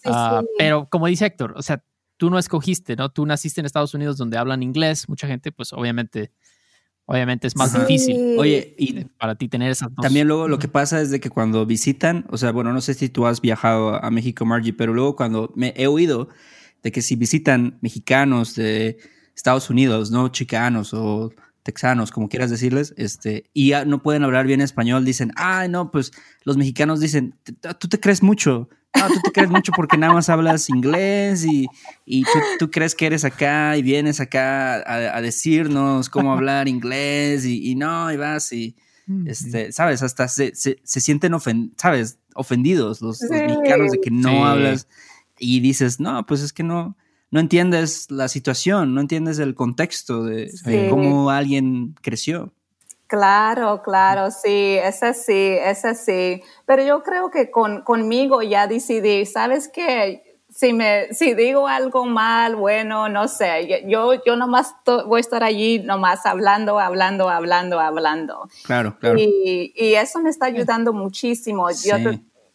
Ah, 0.05 0.41
pero 0.57 0.87
como 0.89 1.07
dice 1.07 1.25
Héctor, 1.25 1.53
o 1.57 1.61
sea, 1.61 1.83
tú 2.17 2.29
no 2.29 2.37
escogiste, 2.37 2.95
¿no? 2.95 3.09
Tú 3.09 3.25
naciste 3.25 3.61
en 3.61 3.65
Estados 3.65 3.93
Unidos 3.93 4.17
donde 4.17 4.37
hablan 4.37 4.63
inglés, 4.63 5.09
mucha 5.09 5.27
gente, 5.27 5.51
pues 5.51 5.73
obviamente 5.73 6.31
obviamente 7.05 7.47
es 7.47 7.55
más 7.55 7.73
difícil. 7.73 8.35
Oye, 8.37 8.75
y 8.77 9.05
para 9.05 9.35
ti 9.35 9.47
tener 9.47 9.71
esa 9.71 9.89
También 10.01 10.27
luego 10.27 10.47
lo 10.47 10.59
que 10.59 10.67
pasa 10.67 11.01
es 11.01 11.11
de 11.11 11.19
que 11.19 11.29
cuando 11.29 11.65
visitan, 11.65 12.25
o 12.29 12.37
sea, 12.37 12.51
bueno, 12.51 12.73
no 12.73 12.81
sé 12.81 12.93
si 12.93 13.09
tú 13.09 13.25
has 13.25 13.41
viajado 13.41 14.03
a 14.03 14.11
México, 14.11 14.45
Margie, 14.45 14.73
pero 14.73 14.93
luego 14.93 15.15
cuando 15.15 15.51
me 15.55 15.73
he 15.77 15.87
oído 15.87 16.29
de 16.83 16.91
que 16.91 17.01
si 17.01 17.15
visitan 17.15 17.77
mexicanos 17.81 18.55
de 18.55 18.97
Estados 19.35 19.69
Unidos, 19.69 20.11
no 20.11 20.29
chicanos 20.29 20.93
o 20.93 21.31
texanos, 21.65 22.11
como 22.11 22.29
quieras 22.29 22.51
decirles, 22.51 22.93
este, 22.95 23.49
y 23.51 23.69
ya 23.69 23.85
no 23.85 24.03
pueden 24.03 24.23
hablar 24.23 24.45
bien 24.45 24.61
español, 24.61 25.03
dicen, 25.03 25.31
ay, 25.35 25.67
no, 25.67 25.89
pues 25.89 26.11
los 26.43 26.57
mexicanos 26.57 26.99
dicen, 26.99 27.39
tú 27.79 27.87
te 27.89 27.99
crees 27.99 28.21
mucho, 28.21 28.69
no, 28.95 29.07
tú 29.07 29.19
te 29.23 29.31
crees 29.31 29.49
mucho 29.49 29.71
porque 29.75 29.97
nada 29.97 30.13
más 30.13 30.29
hablas 30.29 30.69
inglés 30.69 31.43
y, 31.43 31.67
tú, 32.59 32.69
crees 32.69 32.93
que 32.93 33.07
eres 33.07 33.25
acá 33.25 33.75
y 33.77 33.81
vienes 33.81 34.19
acá 34.19 34.75
a, 34.85 35.19
decirnos 35.21 36.07
cómo 36.07 36.33
hablar 36.33 36.67
inglés 36.67 37.45
y, 37.45 37.73
no, 37.73 38.13
y 38.13 38.17
vas 38.17 38.53
y, 38.53 38.75
este, 39.25 39.71
sabes, 39.71 40.03
hasta 40.03 40.27
se, 40.27 40.53
sienten, 40.53 41.33
sabes, 41.77 42.19
ofendidos 42.35 43.01
los, 43.01 43.19
mexicanos 43.23 43.91
de 43.91 44.01
que 44.01 44.11
no 44.11 44.45
hablas 44.45 44.87
y 45.39 45.61
dices, 45.61 45.99
no, 45.99 46.27
pues 46.27 46.41
es 46.41 46.53
que 46.53 46.61
no, 46.61 46.95
no 47.35 47.41
entiendes 47.41 48.09
la 48.11 48.29
situación, 48.29 48.95
no 48.95 49.01
entiendes 49.01 49.39
el 49.39 49.55
contexto 49.55 50.23
de 50.23 50.49
cómo 50.89 51.29
alguien 51.31 51.93
creció. 52.01 52.53
Claro, 53.07 53.81
claro, 53.83 54.31
sí, 54.31 54.77
es 54.81 55.03
así, 55.03 55.57
es 55.61 55.83
así. 55.83 56.41
Pero 56.65 56.85
yo 56.85 57.03
creo 57.03 57.29
que 57.31 57.51
con, 57.51 57.81
conmigo 57.81 58.41
ya 58.41 58.67
decidí, 58.67 59.25
¿sabes 59.25 59.67
qué? 59.67 60.37
Si, 60.49 60.71
me, 60.71 61.13
si 61.13 61.33
digo 61.33 61.67
algo 61.67 62.05
mal, 62.05 62.55
bueno, 62.55 63.09
no 63.09 63.27
sé, 63.27 63.83
yo, 63.85 64.13
yo 64.25 64.37
nomás 64.37 64.73
voy 65.05 65.17
a 65.17 65.19
estar 65.19 65.43
allí 65.43 65.79
nomás 65.79 66.25
hablando, 66.25 66.79
hablando, 66.79 67.29
hablando, 67.29 67.81
hablando. 67.81 68.47
Claro, 68.63 68.95
claro. 68.97 69.19
Y, 69.19 69.73
y 69.75 69.95
eso 69.95 70.21
me 70.21 70.29
está 70.29 70.45
ayudando 70.45 70.93
muchísimo. 70.93 71.67
Yo 71.69 71.97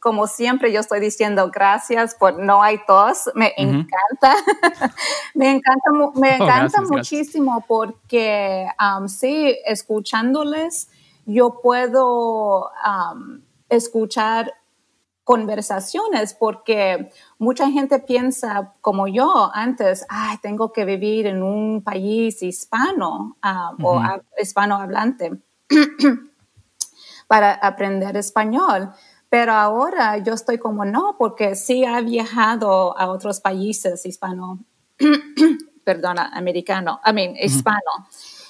como 0.00 0.26
siempre 0.26 0.73
yo 0.73 0.80
estoy 0.80 0.99
diciendo 0.99 1.50
gracias 1.52 2.14
por 2.14 2.38
no 2.38 2.62
hay 2.62 2.78
tos, 2.87 3.30
me 3.35 3.52
encanta, 3.57 4.35
me 5.35 5.50
encanta, 5.50 5.90
me 6.14 6.30
oh, 6.40 6.45
encanta 6.45 6.80
muchísimo 6.80 7.64
porque 7.69 8.66
um, 8.80 9.07
sí, 9.09 9.57
escuchándoles 9.66 10.88
yo 11.26 11.61
puedo 11.62 12.71
um, 12.71 13.42
escuchar 13.69 14.54
conversaciones 15.23 16.35
porque 16.35 17.11
mucha 17.38 17.71
gente 17.71 18.00
piensa 18.00 18.73
como 18.80 19.07
yo 19.07 19.50
antes, 19.54 20.04
ay, 20.09 20.38
tengo 20.42 20.73
que 20.73 20.85
vivir 20.85 21.26
en 21.26 21.42
un 21.42 21.83
país 21.83 22.42
hispano 22.42 23.37
um, 23.45 23.85
o 23.85 24.02
hispanohablante 24.40 25.30
para 27.28 27.52
aprender 27.52 28.16
español. 28.16 28.92
Pero 29.30 29.52
ahora 29.52 30.18
yo 30.18 30.34
estoy 30.34 30.58
como 30.58 30.84
no, 30.84 31.14
porque 31.16 31.54
sí 31.54 31.84
ha 31.84 32.00
viajado 32.00 32.99
a 32.99 33.08
otros 33.08 33.40
países 33.40 34.04
hispano, 34.04 34.58
perdona, 35.84 36.30
americano, 36.34 37.00
I 37.06 37.12
mean, 37.12 37.37
hispano. 37.37 38.08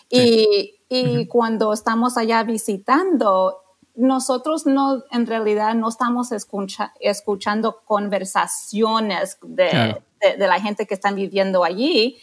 Y, 0.08 0.80
y 0.88 1.26
cuando 1.26 1.72
estamos 1.72 2.16
allá 2.16 2.42
visitando, 2.42 3.58
nosotros 3.94 4.64
no, 4.64 5.04
en 5.10 5.26
realidad 5.26 5.74
no 5.74 5.90
estamos 5.90 6.30
escuchando 6.32 7.82
conversaciones 7.84 9.38
de, 9.42 10.02
de, 10.38 10.46
la 10.46 10.60
gente 10.60 10.86
que 10.86 10.94
están 10.94 11.14
viviendo 11.14 11.62
allí. 11.62 12.16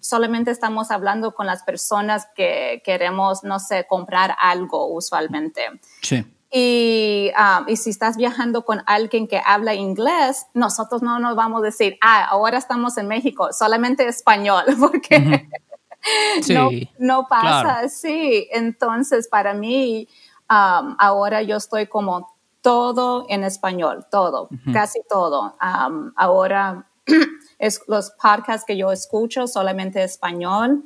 Solamente 0.00 0.50
estamos 0.50 0.90
hablando 0.90 1.34
con 1.34 1.46
las 1.46 1.62
personas 1.62 2.26
que 2.34 2.80
queremos, 2.82 3.44
no 3.44 3.58
sé, 3.58 3.86
comprar 3.86 4.34
algo 4.40 4.86
usualmente. 4.86 5.60
Sí. 6.00 6.24
Y, 6.50 7.30
um, 7.38 7.68
y, 7.68 7.76
si 7.76 7.90
estás 7.90 8.16
viajando 8.16 8.64
con 8.64 8.82
alguien 8.86 9.28
que 9.28 9.40
habla 9.44 9.74
inglés, 9.74 10.46
nosotros 10.54 11.02
no 11.02 11.18
nos 11.18 11.36
vamos 11.36 11.60
a 11.60 11.66
decir, 11.66 11.98
ah, 12.00 12.24
ahora 12.24 12.56
estamos 12.56 12.96
en 12.96 13.06
México, 13.06 13.50
solamente 13.52 14.08
español, 14.08 14.64
porque 14.80 15.46
no, 16.48 16.70
no, 16.98 17.26
pasa 17.28 17.80
así. 17.80 18.48
Entonces, 18.50 19.28
para 19.28 19.52
mí, 19.52 20.08
um, 20.48 20.96
ahora 20.98 21.42
yo 21.42 21.56
estoy 21.56 21.86
como 21.86 22.34
todo 22.62 23.26
en 23.28 23.44
español, 23.44 24.06
todo, 24.10 24.48
casi 24.72 25.00
todo. 25.08 25.54
Um, 25.60 26.12
ahora 26.16 26.86
es 27.58 27.82
los 27.86 28.10
podcasts 28.10 28.64
que 28.66 28.76
yo 28.76 28.90
escucho 28.90 29.46
solamente 29.46 30.02
español 30.02 30.84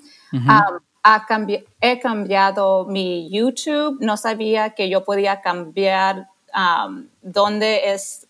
he 1.81 2.01
cambiado 2.01 2.87
mi 2.87 3.29
YouTube, 3.31 3.99
no 4.01 4.17
sabía 4.17 4.71
que 4.71 4.89
yo 4.89 5.05
podía 5.05 5.41
cambiar 5.41 6.29
um, 6.55 7.07
dónde 7.23 7.93
es, 7.93 8.29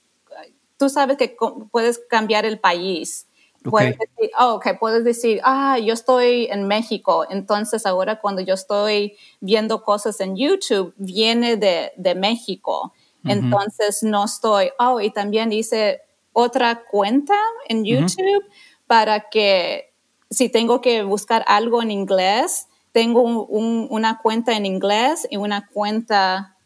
tú 0.78 0.88
sabes 0.88 1.18
que 1.18 1.36
puedes 1.70 2.00
cambiar 2.08 2.44
el 2.44 2.58
país. 2.58 3.26
Puedes 3.62 3.96
decir, 3.96 4.30
oh, 4.40 4.60
puedes 4.80 5.04
decir, 5.04 5.40
ah, 5.44 5.78
yo 5.78 5.94
estoy 5.94 6.46
en 6.50 6.66
México, 6.66 7.24
entonces 7.30 7.86
ahora 7.86 8.18
cuando 8.18 8.42
yo 8.42 8.54
estoy 8.54 9.16
viendo 9.40 9.84
cosas 9.84 10.18
en 10.20 10.36
YouTube, 10.36 10.92
viene 10.96 11.56
de, 11.56 11.92
de 11.96 12.16
México. 12.16 12.92
Entonces 13.24 14.02
no 14.02 14.24
estoy, 14.24 14.70
oh, 14.80 15.00
y 15.00 15.10
también 15.10 15.52
hice 15.52 16.00
otra 16.32 16.82
cuenta 16.90 17.38
en 17.68 17.84
YouTube 17.84 18.44
para 18.88 19.28
que 19.30 19.91
si 20.32 20.48
tengo 20.48 20.80
que 20.80 21.02
buscar 21.02 21.44
algo 21.46 21.82
en 21.82 21.90
inglés, 21.90 22.66
tengo 22.92 23.22
una 23.22 24.18
cuenta 24.18 24.56
en 24.56 24.66
inglés 24.66 25.26
y 25.30 25.36
una 25.36 25.68
cuenta, 25.68 26.56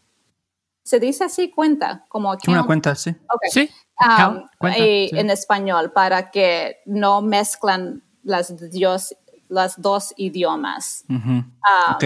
¿se 0.82 0.98
dice 0.98 1.24
así 1.24 1.50
cuenta? 1.50 2.04
Como 2.08 2.36
Una 2.48 2.64
cuenta, 2.64 2.94
sí. 2.94 3.14
Sí. 3.50 3.70
um, 4.00 4.42
en 4.60 5.30
español 5.30 5.92
para 5.92 6.30
que 6.30 6.78
no 6.86 7.22
mezclan 7.22 8.02
las, 8.22 8.70
dios, 8.70 9.16
las 9.48 9.80
dos 9.80 10.14
idiomas. 10.16 11.04
ok. 11.94 12.04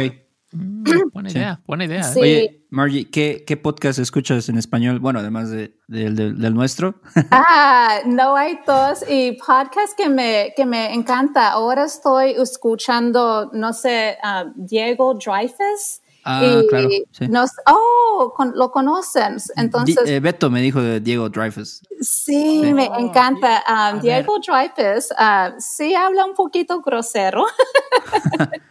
Mm, 0.52 0.84
buena 1.12 1.30
idea, 1.30 1.60
buena 1.66 1.84
idea. 1.84 2.00
¿eh? 2.00 2.20
Oye, 2.20 2.66
Margie, 2.70 3.10
¿qué, 3.10 3.44
¿qué, 3.46 3.56
podcast 3.56 3.98
escuchas 3.98 4.48
en 4.48 4.58
español? 4.58 4.98
Bueno, 4.98 5.20
además 5.20 5.50
de, 5.50 5.74
del 5.86 6.54
nuestro. 6.54 6.96
ah, 7.30 8.00
no 8.06 8.36
hay 8.36 8.58
dos. 8.66 9.04
Y 9.08 9.32
podcast 9.32 9.96
que 9.96 10.08
me, 10.08 10.52
que 10.56 10.66
me 10.66 10.92
encanta. 10.92 11.50
Ahora 11.50 11.84
estoy 11.84 12.32
escuchando, 12.32 13.50
no 13.52 13.72
sé, 13.72 14.18
uh, 14.22 14.50
Diego 14.56 15.14
Dreyfus. 15.14 16.00
Ah, 16.24 16.60
claro. 16.68 16.88
Sí. 17.12 17.28
Nos, 17.28 17.50
oh, 17.66 18.34
lo 18.54 18.70
conocen. 18.70 19.36
Entonces. 19.56 20.08
Eh, 20.08 20.20
Beto 20.20 20.50
me 20.50 20.60
dijo 20.60 20.82
de 20.82 21.00
Diego 21.00 21.28
Dreyfus. 21.30 21.82
Sí, 22.00 22.62
me 22.74 22.86
encanta. 22.98 23.64
Um, 23.68 24.00
Diego 24.00 24.36
Dreyfus 24.38 25.10
uh, 25.12 25.54
sí 25.58 25.94
habla 25.94 26.26
un 26.26 26.34
poquito 26.34 26.80
grosero. 26.82 27.46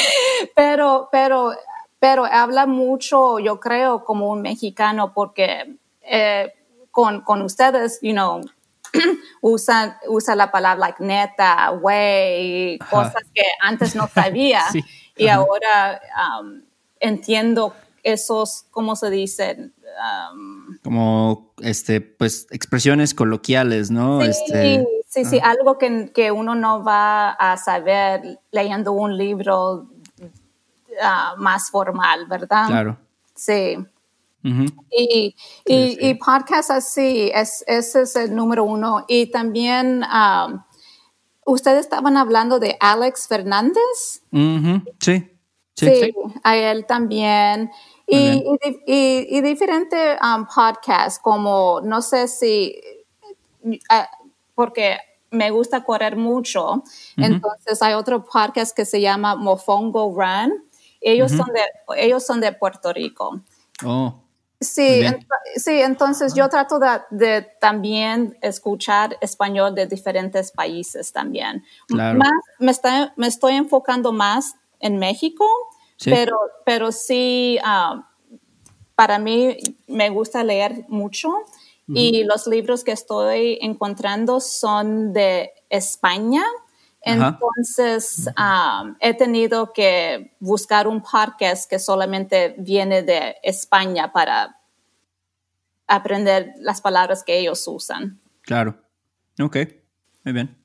pero, 0.54 1.08
pero, 1.10 1.52
pero 1.98 2.24
habla 2.24 2.66
mucho, 2.66 3.38
yo 3.38 3.60
creo, 3.60 4.04
como 4.04 4.30
un 4.30 4.42
mexicano, 4.42 5.12
porque 5.14 5.76
eh, 6.02 6.52
con, 6.90 7.22
con 7.22 7.42
ustedes, 7.42 7.98
you 8.02 8.12
know, 8.12 8.40
usa, 9.40 10.00
usa 10.08 10.34
la 10.34 10.50
palabra 10.50 10.86
like 10.86 11.02
neta, 11.02 11.70
güey, 11.70 12.78
cosas 12.90 13.22
que 13.34 13.42
antes 13.60 13.94
no 13.94 14.08
sabía. 14.08 14.62
Y 15.20 15.26
ahora 15.26 16.00
um, 16.40 16.62
entiendo 17.00 17.74
esos, 18.04 18.66
¿cómo 18.70 18.94
se 18.94 19.10
dicen? 19.10 19.74
Um, 20.30 20.78
como, 20.84 21.52
este, 21.60 22.00
pues, 22.00 22.46
expresiones 22.52 23.14
coloquiales, 23.14 23.90
¿no? 23.90 24.20
Sí, 24.22 24.28
este, 24.28 24.86
sí, 25.08 25.24
sí, 25.24 25.40
algo 25.42 25.78
que, 25.78 26.12
que, 26.14 26.30
uno 26.30 26.54
no 26.54 26.84
va 26.84 27.30
a 27.30 27.56
saber 27.56 28.40
leyendo 28.52 28.92
un 28.92 29.16
libro 29.16 29.88
uh, 30.20 31.38
más 31.38 31.70
formal, 31.70 32.26
¿verdad? 32.26 32.66
Claro. 32.66 32.98
Sí. 33.34 33.78
y, 34.90 35.34
y, 35.66 36.08
y, 36.08 36.14
podcast 36.14 36.70
así, 36.70 37.30
es, 37.34 37.64
ese 37.66 38.02
es 38.02 38.16
el 38.16 38.34
número 38.34 38.64
uno. 38.64 39.04
Y 39.08 39.30
también, 39.30 40.04
um, 40.04 40.62
ustedes 41.46 41.80
estaban 41.80 42.16
hablando 42.16 42.58
de 42.58 42.76
Alex 42.78 43.26
Fernández. 43.28 44.22
sí, 45.00 45.30
sí, 45.74 46.14
a 46.44 46.56
él 46.56 46.86
también. 46.86 47.70
Y, 48.06 48.42
y, 48.86 49.26
y, 49.36 49.40
diferentes 49.42 50.18
um, 50.22 50.46
podcasts, 50.46 51.18
como 51.18 51.80
no 51.82 52.00
sé 52.00 52.26
si, 52.26 52.74
uh, 53.62 53.74
porque 54.58 54.98
me 55.30 55.52
gusta 55.52 55.84
correr 55.84 56.16
mucho, 56.16 56.82
entonces 57.16 57.80
hay 57.80 57.94
otro 57.94 58.24
podcast 58.24 58.74
que 58.74 58.84
se 58.84 59.00
llama 59.00 59.36
Mofongo 59.36 60.12
Run. 60.12 60.64
Ellos, 61.00 61.30
son, 61.30 61.46
de, 61.52 61.62
ellos 61.96 62.26
son 62.26 62.40
de 62.40 62.50
Puerto 62.50 62.92
Rico. 62.92 63.40
Oh. 63.86 64.20
Sí, 64.60 65.04
sí, 65.54 65.80
entonces 65.80 66.34
yo 66.34 66.48
trato 66.48 66.80
de, 67.10 67.46
también 67.60 68.36
escuchar 68.42 69.16
español 69.20 69.76
de 69.76 69.86
diferentes 69.86 70.50
países 70.50 71.12
también. 71.12 71.62
Claro. 71.86 72.18
Más, 72.18 72.32
me, 72.58 72.72
está, 72.72 73.12
me 73.16 73.28
estoy 73.28 73.54
enfocando 73.54 74.10
más 74.10 74.56
en 74.80 74.98
México, 74.98 75.44
Pero, 76.04 76.36
pero 76.66 76.90
sí, 76.90 77.60
ah, 77.62 78.08
para 78.96 79.20
mí 79.20 79.56
me 79.86 80.10
gusta 80.10 80.42
leer 80.42 80.84
mucho 80.88 81.32
y 81.88 82.24
los 82.24 82.46
libros 82.46 82.84
que 82.84 82.92
estoy 82.92 83.58
encontrando 83.60 84.40
son 84.40 85.12
de 85.12 85.52
España. 85.70 86.42
Entonces, 87.00 88.28
um, 88.36 88.94
he 89.00 89.14
tenido 89.14 89.72
que 89.72 90.36
buscar 90.40 90.86
un 90.86 91.02
podcast 91.02 91.68
que 91.68 91.78
solamente 91.78 92.54
viene 92.58 93.02
de 93.02 93.36
España 93.42 94.12
para 94.12 94.60
aprender 95.86 96.52
las 96.58 96.80
palabras 96.80 97.24
que 97.24 97.38
ellos 97.38 97.66
usan. 97.66 98.20
Claro. 98.42 98.78
Ok, 99.40 99.56
muy 100.24 100.34
bien. 100.34 100.58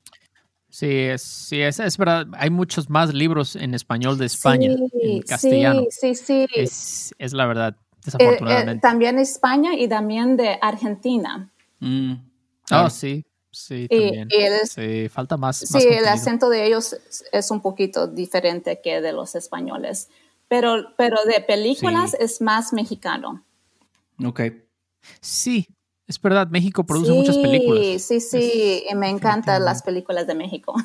Sí, 0.68 0.90
es, 0.90 1.22
sí 1.22 1.62
es, 1.62 1.78
es 1.78 1.96
verdad. 1.96 2.26
Hay 2.32 2.50
muchos 2.50 2.90
más 2.90 3.14
libros 3.14 3.54
en 3.54 3.74
español 3.74 4.18
de 4.18 4.26
España, 4.26 4.74
en 5.00 5.22
castellano. 5.22 5.82
Sí, 5.88 6.16
sí, 6.16 6.24
sí. 6.24 6.46
Es, 6.56 7.14
es 7.18 7.32
la 7.32 7.46
verdad, 7.46 7.76
desafortunadamente. 8.04 8.72
Eh, 8.72 8.76
eh, 8.76 8.80
también 8.80 9.18
España 9.18 9.74
y 9.74 9.88
también 9.88 10.36
de 10.36 10.58
Argentina. 10.60 11.50
Mm, 11.80 12.14
oh, 12.70 12.90
sí. 12.90 13.24
Sí, 13.50 13.86
también. 13.88 14.28
sí, 14.68 15.08
falta 15.08 15.36
más. 15.36 15.58
Sí, 15.58 15.78
el 15.78 16.08
acento 16.08 16.48
de 16.50 16.66
ellos 16.66 16.96
es 17.30 17.50
un 17.52 17.60
poquito 17.60 18.08
diferente 18.08 18.80
que 18.82 19.00
de 19.00 19.12
los 19.12 19.36
españoles, 19.36 20.08
pero, 20.48 20.92
pero 20.96 21.18
de 21.24 21.40
películas 21.40 22.14
es 22.18 22.40
más 22.40 22.72
mexicano. 22.72 23.44
Ok. 24.24 24.40
Sí, 25.20 25.68
es 26.06 26.20
verdad, 26.20 26.48
México 26.48 26.84
produce 26.84 27.12
muchas 27.12 27.38
películas. 27.38 28.02
Sí, 28.02 28.20
sí, 28.20 28.84
y 28.90 28.94
me 28.96 29.08
encantan 29.08 29.64
las 29.64 29.82
películas 29.82 30.26
de 30.26 30.34
México. 30.34 30.74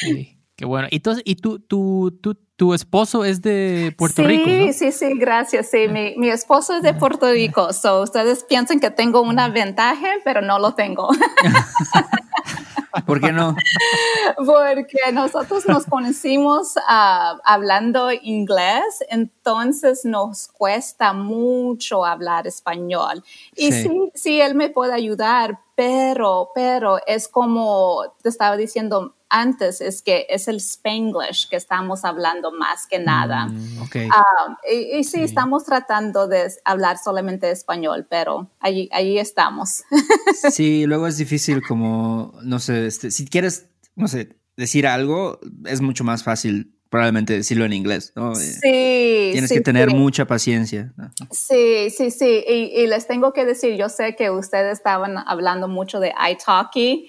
Sí, 0.00 0.38
qué 0.56 0.64
bueno. 0.64 0.86
¿Y, 0.90 0.96
entonces, 0.96 1.22
y 1.26 1.36
tú, 1.36 1.58
tú, 1.58 2.16
tú, 2.20 2.36
tu 2.62 2.74
esposo 2.74 3.24
es 3.24 3.42
de 3.42 3.92
Puerto 3.98 4.22
Rico? 4.22 4.44
Sí, 4.44 4.72
sí, 4.72 4.92
sí, 4.92 5.18
gracias. 5.18 5.68
Sí, 5.68 5.88
mi, 5.88 6.14
mi, 6.16 6.28
esposo 6.28 6.76
es 6.76 6.84
de 6.84 6.94
Puerto 6.94 7.28
Rico. 7.28 7.72
So, 7.72 8.02
ustedes 8.02 8.44
piensan 8.44 8.78
que 8.78 8.88
tengo 8.92 9.20
una 9.20 9.48
ventaja, 9.48 10.06
pero 10.22 10.42
no 10.42 10.60
lo 10.60 10.72
tengo. 10.72 11.08
¿Por 13.04 13.20
qué 13.20 13.32
no? 13.32 13.56
Porque 14.36 15.12
nosotros 15.12 15.66
nos 15.66 15.86
conocimos 15.86 16.76
uh, 16.76 17.40
hablando 17.44 18.12
inglés, 18.12 19.02
entonces 19.08 20.04
nos 20.04 20.46
cuesta 20.46 21.12
mucho 21.12 22.04
hablar 22.04 22.46
español. 22.46 23.24
Y 23.56 23.72
sí. 23.72 24.10
sí, 24.14 24.40
él 24.40 24.54
me 24.54 24.70
puede 24.70 24.94
ayudar, 24.94 25.58
pero, 25.74 26.50
pero 26.54 26.98
es 27.08 27.26
como 27.26 28.04
te 28.22 28.28
estaba 28.28 28.56
diciendo 28.56 29.16
antes, 29.32 29.80
es 29.80 30.02
que 30.02 30.26
es 30.28 30.46
el 30.46 30.56
Spanglish 30.56 31.48
que 31.48 31.56
estamos 31.56 32.04
hablando 32.04 32.52
más 32.52 32.86
que 32.86 32.98
nada. 32.98 33.46
Mm, 33.46 33.82
okay. 33.82 34.08
uh, 34.08 34.52
y, 34.70 34.98
y 34.98 35.04
sí, 35.04 35.22
estamos 35.22 35.64
tratando 35.64 36.28
de 36.28 36.52
hablar 36.64 36.98
solamente 37.02 37.50
español, 37.50 38.06
pero 38.08 38.50
allí, 38.60 38.90
allí 38.92 39.18
estamos. 39.18 39.84
sí, 40.50 40.86
luego 40.86 41.06
es 41.06 41.16
difícil 41.16 41.62
como, 41.66 42.38
no 42.42 42.58
sé, 42.58 42.86
este, 42.86 43.10
si 43.10 43.26
quieres, 43.26 43.70
no 43.96 44.06
sé, 44.06 44.36
decir 44.56 44.86
algo, 44.86 45.40
es 45.64 45.80
mucho 45.80 46.04
más 46.04 46.22
fácil 46.22 46.76
probablemente 46.90 47.32
decirlo 47.32 47.64
en 47.64 47.72
inglés, 47.72 48.12
¿no? 48.14 48.34
Sí. 48.34 49.30
Tienes 49.32 49.50
que 49.50 49.62
tener 49.62 49.94
mucha 49.94 50.26
paciencia. 50.26 50.92
Sí, 51.30 51.88
sí, 51.88 52.10
sí. 52.10 52.44
Y, 52.46 52.82
y, 52.82 52.86
les 52.86 53.06
tengo 53.06 53.32
que 53.32 53.46
decir, 53.46 53.78
yo 53.78 53.88
sé 53.88 54.14
que 54.14 54.30
ustedes 54.30 54.76
estaban 54.76 55.16
hablando 55.26 55.68
mucho 55.68 56.00
de 56.00 56.12
iTalki 56.30 57.08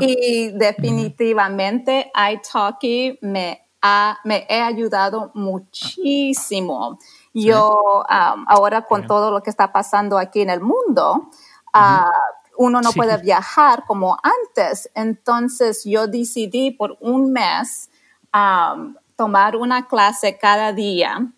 y 0.00 0.50
definitivamente 0.50 2.12
iTalki 2.14 3.18
me 3.22 3.66
ha, 3.80 4.18
me 4.24 4.46
he 4.48 4.60
ayudado 4.60 5.30
muchísimo. 5.34 6.98
Yo 7.32 8.02
um, 8.08 8.44
ahora 8.46 8.82
con 8.82 9.06
todo 9.06 9.30
lo 9.30 9.42
que 9.42 9.50
está 9.50 9.72
pasando 9.72 10.18
aquí 10.18 10.42
en 10.42 10.50
el 10.50 10.60
mundo, 10.60 11.30
uh, 11.74 12.10
uno 12.58 12.80
no 12.82 12.92
puede 12.92 13.16
viajar 13.18 13.84
como 13.86 14.18
antes. 14.22 14.90
Entonces 14.94 15.84
yo 15.84 16.06
decidí 16.06 16.72
por 16.72 16.98
un 17.00 17.32
mes 17.32 17.90
um, 18.34 18.94
tomar 19.16 19.56
una 19.56 19.86
clase 19.86 20.36
cada 20.36 20.72
día 20.72 21.32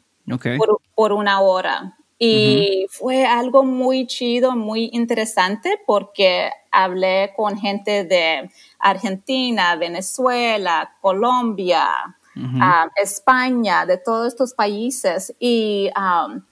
por, 0.95 1.13
una 1.13 1.41
hora. 1.41 1.97
Y 2.25 2.87
fue 2.89 3.27
algo 3.27 3.65
muy 3.65 4.07
chido, 4.07 4.55
muy 4.55 4.91
interesante 4.93 5.81
porque 5.85 6.53
hablé 6.71 7.33
con 7.35 7.59
gente 7.59 8.05
de 8.05 8.49
Argentina, 8.79 9.75
Venezuela, 9.75 10.95
Colombia, 11.01 11.89
um, 12.37 12.61
España, 12.95 13.87
de 13.87 13.99
todos 13.99 14.29
estos 14.29 14.55
países. 14.55 15.35
Y, 15.41 15.91
um, 15.97 16.43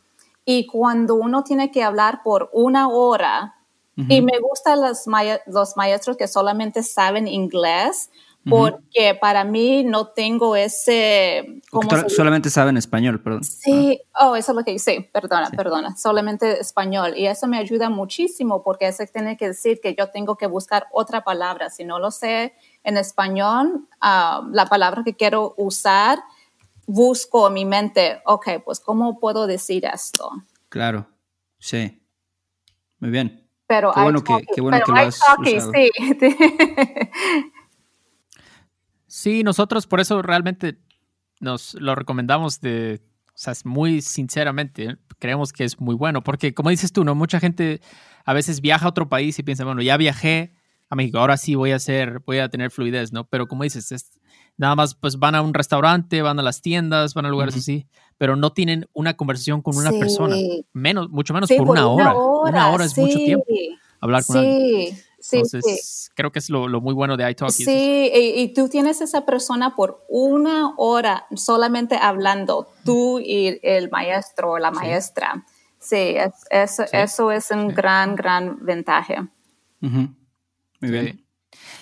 y 0.45 0.67
cuando 0.67 1.15
uno 1.15 1.45
tiene 1.45 1.71
que 1.71 1.85
hablar 1.85 2.25
por 2.25 2.51
una 2.53 2.89
hora, 2.89 3.55
y 4.09 4.23
me 4.23 4.41
gustan 4.41 4.81
los, 4.81 5.05
los 5.47 5.77
maestros 5.77 6.17
que 6.17 6.27
solamente 6.27 6.83
saben 6.83 7.29
inglés, 7.29 8.11
porque 8.49 9.19
para 9.21 9.45
mí 9.45 9.85
no 9.85 10.09
tengo 10.09 10.57
ese... 10.57 11.61
solamente 12.09 12.49
saben 12.49 12.77
español, 12.77 13.21
perdón. 13.23 13.45
Sí, 13.45 14.01
oh, 14.19 14.35
eso 14.35 14.53
es 14.53 14.57
lo 14.57 14.65
que 14.65 14.79
sí, 14.79 15.09
perdona, 15.13 15.51
perdona, 15.51 15.97
solamente 15.97 16.59
español. 16.59 17.15
Y 17.17 17.27
eso 17.27 17.47
me 17.47 17.59
ayuda 17.59 17.91
muchísimo 17.91 18.63
porque 18.63 18.89
eso 18.89 19.05
tiene 19.13 19.37
que 19.37 19.49
decir 19.49 19.81
que 19.83 19.95
yo 19.95 20.09
tengo 20.11 20.37
que 20.37 20.47
buscar 20.47 20.87
otra 20.93 21.23
palabra. 21.23 21.69
Si 21.69 21.85
no 21.85 21.99
lo 21.99 22.11
sé 22.11 22.55
en 22.83 22.97
español, 22.97 23.87
ah, 24.01 24.43
la 24.53 24.67
palabra 24.67 25.03
que 25.05 25.15
quiero 25.15 25.55
usar, 25.59 26.19
busco 26.87 27.49
en 27.49 27.55
mi 27.55 27.65
mente, 27.67 28.23
ok, 28.25 28.63
pues 28.65 28.81
¿cómo 28.81 29.21
puedo 29.21 29.47
decir 29.47 29.85
esto? 29.85 30.31
Claro, 30.71 31.07
sí. 31.59 32.03
Muy 33.01 33.11
bien. 33.11 33.47
pero 33.67 33.93
qué 33.93 34.01
bueno 34.01 34.25
que, 34.25 34.47
qué 34.55 34.61
bueno 34.61 34.79
que 34.85 34.93
lo 34.93 34.99
has 34.99 35.17
usado. 35.17 35.45
sí. 35.45 35.91
sí, 39.21 39.43
nosotros 39.43 39.87
por 39.87 40.01
eso 40.01 40.23
realmente 40.23 40.79
nos 41.41 41.75
lo 41.75 41.95
recomendamos 41.95 42.61
de, 42.61 43.03
o 43.29 43.33
sea, 43.35 43.55
muy 43.65 44.03
sinceramente, 44.03 44.97
creemos 45.19 45.53
que 45.53 45.65
es 45.65 45.81
muy 45.81 45.95
bueno, 45.95 46.23
porque 46.23 46.55
como 46.55 46.71
dices 46.71 46.93
tú, 46.93 47.05
¿no? 47.05 47.15
Mucha 47.15 47.41
gente 47.41 47.81
a 48.25 48.33
veces 48.33 48.61
viaja 48.61 48.87
a 48.87 48.89
otro 48.89 49.09
país 49.09 49.39
y 49.39 49.43
piensa, 49.43 49.65
bueno, 49.65 49.83
ya 49.83 49.97
viajé 49.97 50.55
a 50.89 50.97
México, 50.97 51.19
ahora 51.19 51.37
sí 51.37 51.55
voy 51.55 51.73
a 51.73 51.77
hacer, 51.77 52.21
voy 52.27 52.39
a 52.39 52.49
tener 52.49 52.71
fluidez, 52.71 53.13
¿no? 53.13 53.29
Pero 53.29 53.47
como 53.47 53.63
dices, 53.63 53.93
es, 53.93 54.11
nada 54.57 54.75
más 54.75 54.95
pues 54.95 55.19
van 55.19 55.35
a 55.35 55.43
un 55.43 55.55
restaurante, 55.55 56.23
van 56.23 56.39
a 56.39 56.43
las 56.43 56.63
tiendas, 56.63 57.15
van 57.15 57.27
a 57.27 57.29
lugares 57.29 57.57
así, 57.57 57.87
pero 58.19 58.37
no 58.37 58.53
tienen 58.53 58.87
una 58.93 59.15
conversación 59.17 59.63
con 59.63 59.77
una 59.77 59.91
persona, 59.93 60.37
menos, 60.73 61.09
mucho 61.11 61.33
menos 61.33 61.51
por, 61.51 61.69
una, 61.69 61.87
hora. 61.87 62.15
Una 62.15 62.71
hora 62.71 62.85
es 62.85 62.97
mucho 62.97 63.19
tiempo 63.19 63.45
hablar 64.01 64.25
con 64.25 64.39
alguien. 64.39 64.97
Entonces, 65.33 66.11
creo 66.15 66.33
que 66.33 66.39
es 66.39 66.51
lo, 66.51 66.69
muy 66.81 66.95
bueno 66.95 67.17
de 67.17 67.31
iTalk. 67.31 67.51
Sí, 67.51 68.11
y, 68.15 68.55
tú 68.55 68.69
tienes 68.69 69.01
esa 69.01 69.27
persona 69.27 69.77
por 69.77 70.05
una 70.09 70.75
hora 70.77 71.27
solamente 71.35 71.97
hablando, 71.97 72.69
tú 72.85 73.19
y 73.19 73.59
el 73.63 73.91
maestro 73.91 74.53
o 74.53 74.59
la 74.59 74.71
maestra. 74.71 75.45
Sí, 75.79 76.17
eso 76.51 77.31
es 77.31 77.51
un 77.51 77.69
gran, 77.69 78.17
gran 78.17 78.65
ventaja. 78.65 79.29
Muy 79.81 80.11
bien. 80.81 81.25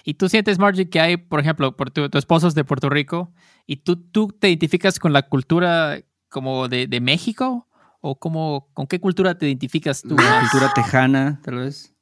Y 0.05 0.15
tú 0.15 0.29
sientes, 0.29 0.59
Margie, 0.59 0.89
que 0.89 1.01
hay, 1.01 1.17
por 1.17 1.41
ejemplo, 1.41 1.77
por 1.77 1.91
tu, 1.91 2.09
esposo 2.15 2.49
es 2.49 2.55
de 2.55 2.65
Puerto 2.65 2.89
Rico 2.89 3.33
y 3.67 3.77
tú, 3.77 3.97
tú 3.97 4.29
te 4.29 4.49
identificas 4.49 4.99
con 4.99 5.13
la 5.13 5.23
cultura 5.23 6.01
como 6.29 6.69
de, 6.69 7.01
México 7.01 7.69
o 8.01 8.19
como, 8.19 8.69
con 8.73 8.87
qué 8.87 9.01
cultura 9.01 9.37
te 9.37 9.47
identificas 9.47 10.03
tú? 10.03 10.17
La 10.17 10.41
cultura 10.41 10.73
tejana, 10.75 11.41
tal 11.45 11.57
vez. 11.57 11.95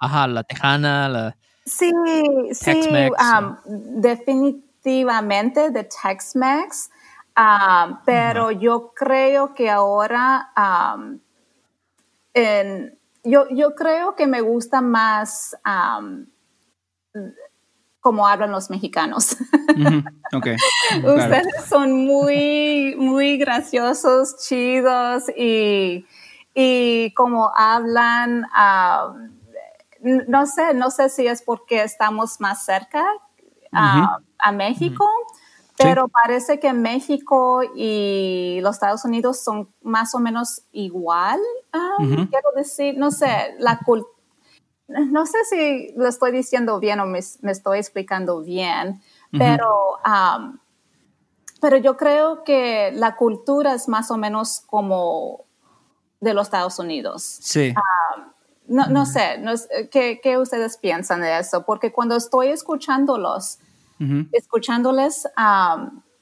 Ajá, 0.00 0.26
la 0.26 0.42
tejana, 0.42 1.08
la... 1.08 1.36
Sí, 1.64 1.92
sí, 2.52 2.80
um, 2.90 3.56
definitivamente 4.00 5.70
de 5.70 5.84
Tex-Mex, 5.84 6.90
um, 7.36 7.98
pero 8.04 8.50
yo 8.50 8.92
creo 8.94 9.54
que 9.54 9.70
ahora, 9.70 10.50
um, 10.56 11.20
yo, 13.22 13.46
yo, 13.50 13.74
creo 13.74 14.16
que 14.16 14.26
me 14.26 14.40
gusta 14.40 14.80
más 14.80 15.54
como 18.00 18.26
hablan 18.26 18.50
los 18.50 18.70
mexicanos. 18.70 19.36
Ustedes 20.32 21.66
son 21.68 21.92
muy, 22.06 22.94
muy 22.96 23.36
graciosos, 23.36 24.38
chidos 24.38 25.24
y, 25.36 26.06
y 26.54 27.12
como 27.14 27.52
hablan, 27.54 28.46
no 30.02 30.46
sé, 30.46 30.74
no 30.74 30.90
sé 30.90 31.08
si 31.08 31.26
es 31.26 31.42
porque 31.42 31.82
estamos 31.82 32.40
más 32.40 32.64
cerca 32.64 33.04
a 33.72 34.52
México, 34.52 35.06
pero 35.76 36.08
parece 36.08 36.58
que 36.58 36.72
México 36.72 37.62
y 37.74 38.58
los 38.62 38.76
Estados 38.76 39.04
Unidos 39.04 39.42
son 39.42 39.68
más 39.82 40.14
o 40.14 40.18
menos 40.18 40.62
igual, 40.72 41.38
quiero 41.98 42.50
decir, 42.56 42.96
no 42.98 43.10
sé, 43.10 43.54
la 43.58 43.78
cultura 43.78 44.20
no 44.90 45.26
sé 45.26 45.38
si 45.44 45.94
lo 45.96 46.08
estoy 46.08 46.32
diciendo 46.32 46.80
bien 46.80 47.00
o 47.00 47.06
me, 47.06 47.18
estoy 47.18 47.78
explicando 47.78 48.40
bien, 48.40 49.00
pero, 49.30 49.98
pero 51.60 51.76
yo 51.76 51.96
creo 51.96 52.42
que 52.44 52.90
la 52.94 53.16
cultura 53.16 53.74
es 53.74 53.88
más 53.88 54.10
o 54.10 54.16
menos 54.16 54.62
como 54.66 55.44
de 56.20 56.34
los 56.34 56.48
Estados 56.48 56.78
Unidos. 56.78 57.22
Sí. 57.22 57.72
No, 58.70 58.86
no, 58.86 59.04
sé, 59.04 59.42
¿qué, 59.90 60.20
¿qué, 60.22 60.38
ustedes 60.38 60.76
piensan 60.76 61.22
de 61.22 61.40
eso? 61.40 61.64
Porque 61.66 61.92
cuando 61.92 62.16
estoy 62.16 62.48
escuchándolos, 62.48 63.58
escuchándoles, 64.32 65.28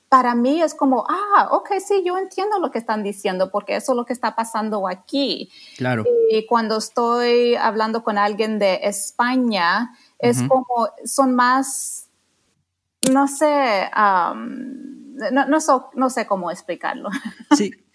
para 0.09 0.35
mí 0.35 0.63
es 0.63 0.75
como, 0.75 1.05
ah, 1.09 1.49
ok, 1.53 1.73
sí, 1.87 2.03
yo 2.05 2.17
entiendo 2.17 2.59
lo 2.59 2.71
que 2.71 2.79
están 2.79 3.03
diciendo 3.03 3.51
porque 3.51 3.77
eso 3.77 3.93
es 3.93 3.97
lo 3.97 4.07
que 4.07 4.15
está 4.15 4.35
pasando 4.35 4.89
aquí. 4.89 5.51
Claro. 5.77 6.05
Y 6.31 6.47
cuando 6.47 6.79
estoy 6.79 7.55
hablando 7.55 8.03
con 8.03 8.17
alguien 8.17 8.59
de 8.59 8.81
España, 8.83 9.95
es 10.19 10.43
como, 10.43 10.89
son 11.05 11.35
más, 11.35 12.09
no 13.13 13.29
sé, 13.29 13.91
no, 13.95 15.47
no, 15.47 16.11
sé 16.11 16.27
cómo 16.27 16.51
explicarlo. 16.51 17.11
Sí. 17.55 17.73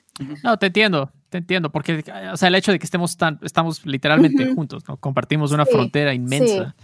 No, 0.43 0.57
te 0.57 0.67
entiendo, 0.67 1.11
te 1.29 1.39
entiendo, 1.39 1.71
porque, 1.71 2.03
o 2.31 2.37
sea, 2.37 2.47
el 2.47 2.55
hecho 2.55 2.71
de 2.71 2.79
que 2.79 2.85
estemos 2.85 3.17
tan, 3.17 3.39
estamos 3.41 3.85
literalmente 3.85 4.53
juntos, 4.53 4.83
¿no? 4.87 4.97
Compartimos 4.97 5.51
una 5.51 5.65
frontera 5.65 6.13
inmensa. 6.13 6.75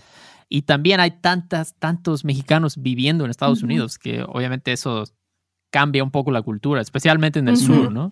Y 0.51 0.63
también 0.63 0.99
hay 0.99 1.11
tantas, 1.21 1.75
tantos 1.75 2.25
mexicanos 2.25 2.81
viviendo 2.81 3.23
en 3.23 3.29
Estados 3.29 3.61
Unidos 3.61 3.99
que 3.99 4.23
obviamente 4.23 4.71
eso 4.71 5.03
cambia 5.69 6.03
un 6.03 6.09
poco 6.09 6.31
la 6.31 6.41
cultura, 6.41 6.81
especialmente 6.81 7.37
en 7.37 7.47
el 7.47 7.57
sur, 7.57 7.91
¿no? 7.91 8.09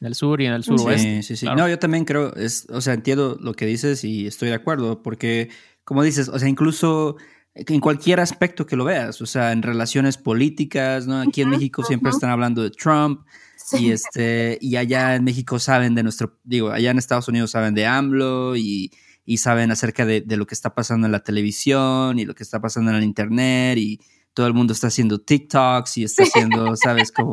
En 0.00 0.06
el 0.06 0.14
sur 0.14 0.40
y 0.40 0.46
en 0.46 0.54
el 0.54 0.64
suroeste. 0.64 1.22
Sí, 1.22 1.36
sí, 1.36 1.36
sí. 1.36 1.46
No, 1.54 1.68
yo 1.68 1.78
también 1.78 2.06
creo, 2.06 2.34
es, 2.34 2.66
o 2.70 2.80
sea, 2.80 2.94
entiendo 2.94 3.36
lo 3.38 3.52
que 3.52 3.66
dices 3.66 4.04
y 4.04 4.26
estoy 4.26 4.48
de 4.48 4.54
acuerdo, 4.54 5.02
porque, 5.02 5.50
como 5.84 6.02
dices, 6.02 6.30
o 6.30 6.38
sea, 6.38 6.48
incluso 6.48 7.16
en 7.54 7.80
cualquier 7.80 8.20
aspecto 8.20 8.66
que 8.66 8.76
lo 8.76 8.84
veas, 8.84 9.20
o 9.20 9.26
sea, 9.26 9.52
en 9.52 9.62
relaciones 9.62 10.16
políticas, 10.16 11.06
¿no? 11.06 11.20
Aquí 11.20 11.42
en 11.42 11.50
México 11.50 11.82
siempre 11.84 12.10
están 12.10 12.30
hablando 12.30 12.62
de 12.62 12.70
Trump. 12.70 13.26
Y 13.72 13.90
este, 13.90 14.58
y 14.60 14.76
allá 14.76 15.16
en 15.16 15.24
México 15.24 15.58
saben 15.58 15.94
de 15.94 16.02
nuestro, 16.02 16.38
digo, 16.44 16.70
allá 16.70 16.90
en 16.90 16.98
Estados 16.98 17.28
Unidos 17.28 17.50
saben 17.50 17.74
de 17.74 17.86
AMLO 17.86 18.56
y, 18.56 18.92
y 19.24 19.38
saben 19.38 19.70
acerca 19.70 20.06
de, 20.06 20.20
de, 20.20 20.36
lo 20.36 20.46
que 20.46 20.54
está 20.54 20.74
pasando 20.74 21.06
en 21.06 21.12
la 21.12 21.24
televisión 21.24 22.18
y 22.18 22.24
lo 22.24 22.34
que 22.34 22.44
está 22.44 22.60
pasando 22.60 22.90
en 22.92 22.98
el 22.98 23.04
internet 23.04 23.78
y, 23.78 24.00
todo 24.36 24.46
el 24.48 24.52
mundo 24.52 24.74
está 24.74 24.88
haciendo 24.88 25.18
TikToks 25.18 25.96
y 25.96 26.04
está 26.04 26.24
haciendo, 26.24 26.76
¿sabes? 26.76 27.10
Como, 27.10 27.32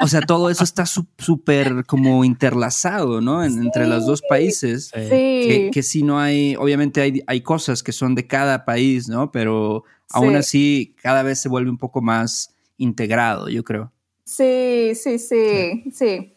o 0.00 0.08
sea, 0.08 0.20
todo 0.20 0.50
eso 0.50 0.64
está 0.64 0.84
súper 0.84 1.86
como 1.86 2.24
interlazado, 2.24 3.20
¿no? 3.20 3.44
entre 3.44 3.86
los 3.86 4.04
dos 4.04 4.20
países. 4.28 4.90
Sí. 4.92 5.70
Que, 5.72 5.80
si 5.84 6.02
no 6.02 6.18
hay, 6.18 6.56
obviamente 6.56 7.02
hay, 7.02 7.22
hay 7.28 7.42
cosas 7.42 7.84
que 7.84 7.92
son 7.92 8.16
de 8.16 8.26
cada 8.26 8.64
país, 8.64 9.08
¿no? 9.08 9.30
Pero 9.30 9.84
aún 10.10 10.34
así 10.34 10.96
cada 11.00 11.22
vez 11.22 11.40
se 11.40 11.48
vuelve 11.48 11.70
un 11.70 11.78
poco 11.78 12.02
más 12.02 12.52
integrado, 12.78 13.48
yo 13.48 13.62
creo. 13.62 13.92
Sí, 14.28 14.94
sí, 14.94 15.18
sí, 15.18 15.90
sí. 15.90 16.34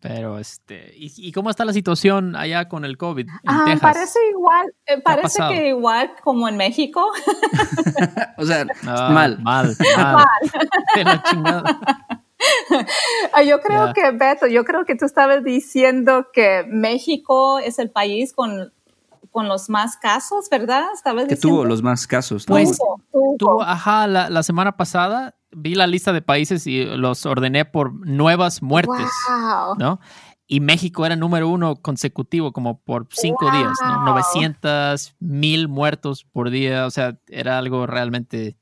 Pero, 0.00 0.38
este, 0.38 0.92
¿y, 0.94 1.32
cómo 1.32 1.48
está 1.48 1.64
la 1.64 1.72
situación 1.72 2.36
allá 2.36 2.68
con 2.68 2.84
el 2.84 2.98
COVID? 2.98 3.26
ah, 3.46 3.74
parece 3.80 4.18
igual, 4.30 4.66
eh, 4.84 5.00
parece 5.00 5.42
que 5.48 5.68
igual 5.68 6.12
como 6.22 6.46
en 6.46 6.58
México. 6.58 7.10
o 8.36 8.44
sea, 8.44 8.66
mal. 8.82 9.38
Mal, 9.40 9.74
mal. 9.96 10.26
Ah, 13.32 13.42
yo 13.42 13.58
creo 13.62 13.94
que, 13.94 14.10
Beto, 14.10 14.46
yo 14.46 14.62
creo 14.66 14.84
que 14.84 14.94
tú 14.94 15.06
estabas 15.06 15.42
diciendo 15.42 16.26
que 16.34 16.66
México 16.68 17.60
es 17.60 17.78
el 17.78 17.90
país 17.90 18.34
con, 18.34 18.74
con 19.30 19.48
los 19.48 19.70
más 19.70 19.96
casos, 19.96 20.50
¿verdad? 20.50 20.84
¿Estabas 20.94 21.28
que 21.28 21.36
tuvo 21.36 21.64
los 21.64 21.82
más 21.82 22.06
casos. 22.06 22.44
Pues, 22.44 22.78
tuvo, 23.38 23.62
ajá, 23.62 24.06
la, 24.06 24.28
la 24.28 24.42
semana 24.42 24.76
pasada 24.76 25.34
vi 25.50 25.74
la 25.74 25.86
lista 25.86 26.12
de 26.12 26.22
países 26.22 26.66
y 26.66 26.84
los 26.84 27.26
ordené 27.26 27.64
por 27.64 27.92
nuevas 28.06 28.62
muertes, 28.62 29.10
¿no? 29.78 30.00
Y 30.46 30.60
México 30.60 31.04
era 31.04 31.16
número 31.16 31.48
uno 31.48 31.76
consecutivo, 31.76 32.52
como 32.52 32.80
por 32.80 33.08
cinco 33.10 33.50
días, 33.50 33.72
¿no? 33.82 34.04
900, 34.04 35.16
mil 35.18 35.68
muertos 35.68 36.24
por 36.24 36.50
día, 36.50 36.86
o 36.86 36.90
sea, 36.90 37.18
era 37.28 37.58
algo 37.58 37.86
realmente 37.86 38.56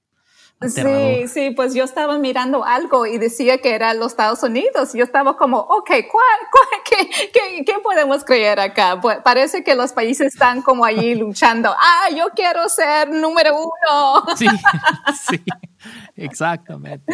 Sí, 0.63 1.29
sí, 1.29 1.51
pues 1.51 1.75
yo 1.75 1.85
estaba 1.85 2.19
mirando 2.19 2.65
algo 2.65 3.07
y 3.07 3.19
decía 3.19 3.59
que 3.59 3.75
era 3.75 3.93
los 3.95 4.13
Estados 4.13 4.43
Unidos. 4.43 4.93
Yo 4.95 5.05
estaba 5.05 5.37
como, 5.37 5.59
ok, 5.59 5.91
¿cuál, 6.11 6.39
qué, 7.33 7.65
qué, 7.65 7.75
podemos 7.83 8.25
creer 8.25 8.61
acá? 8.61 8.99
Pues 9.01 9.19
parece 9.19 9.63
que 9.63 9.75
los 9.75 9.93
países 9.93 10.33
están 10.33 10.63
como 10.63 10.85
allí 10.85 11.15
luchando. 11.17 11.75
Ah, 11.79 12.09
yo 12.17 12.29
quiero 12.35 12.69
ser 12.69 13.11
número 13.11 13.57
uno. 13.57 14.25
Sí, 14.37 14.47
sí, 15.29 15.43
exactamente. 16.17 17.13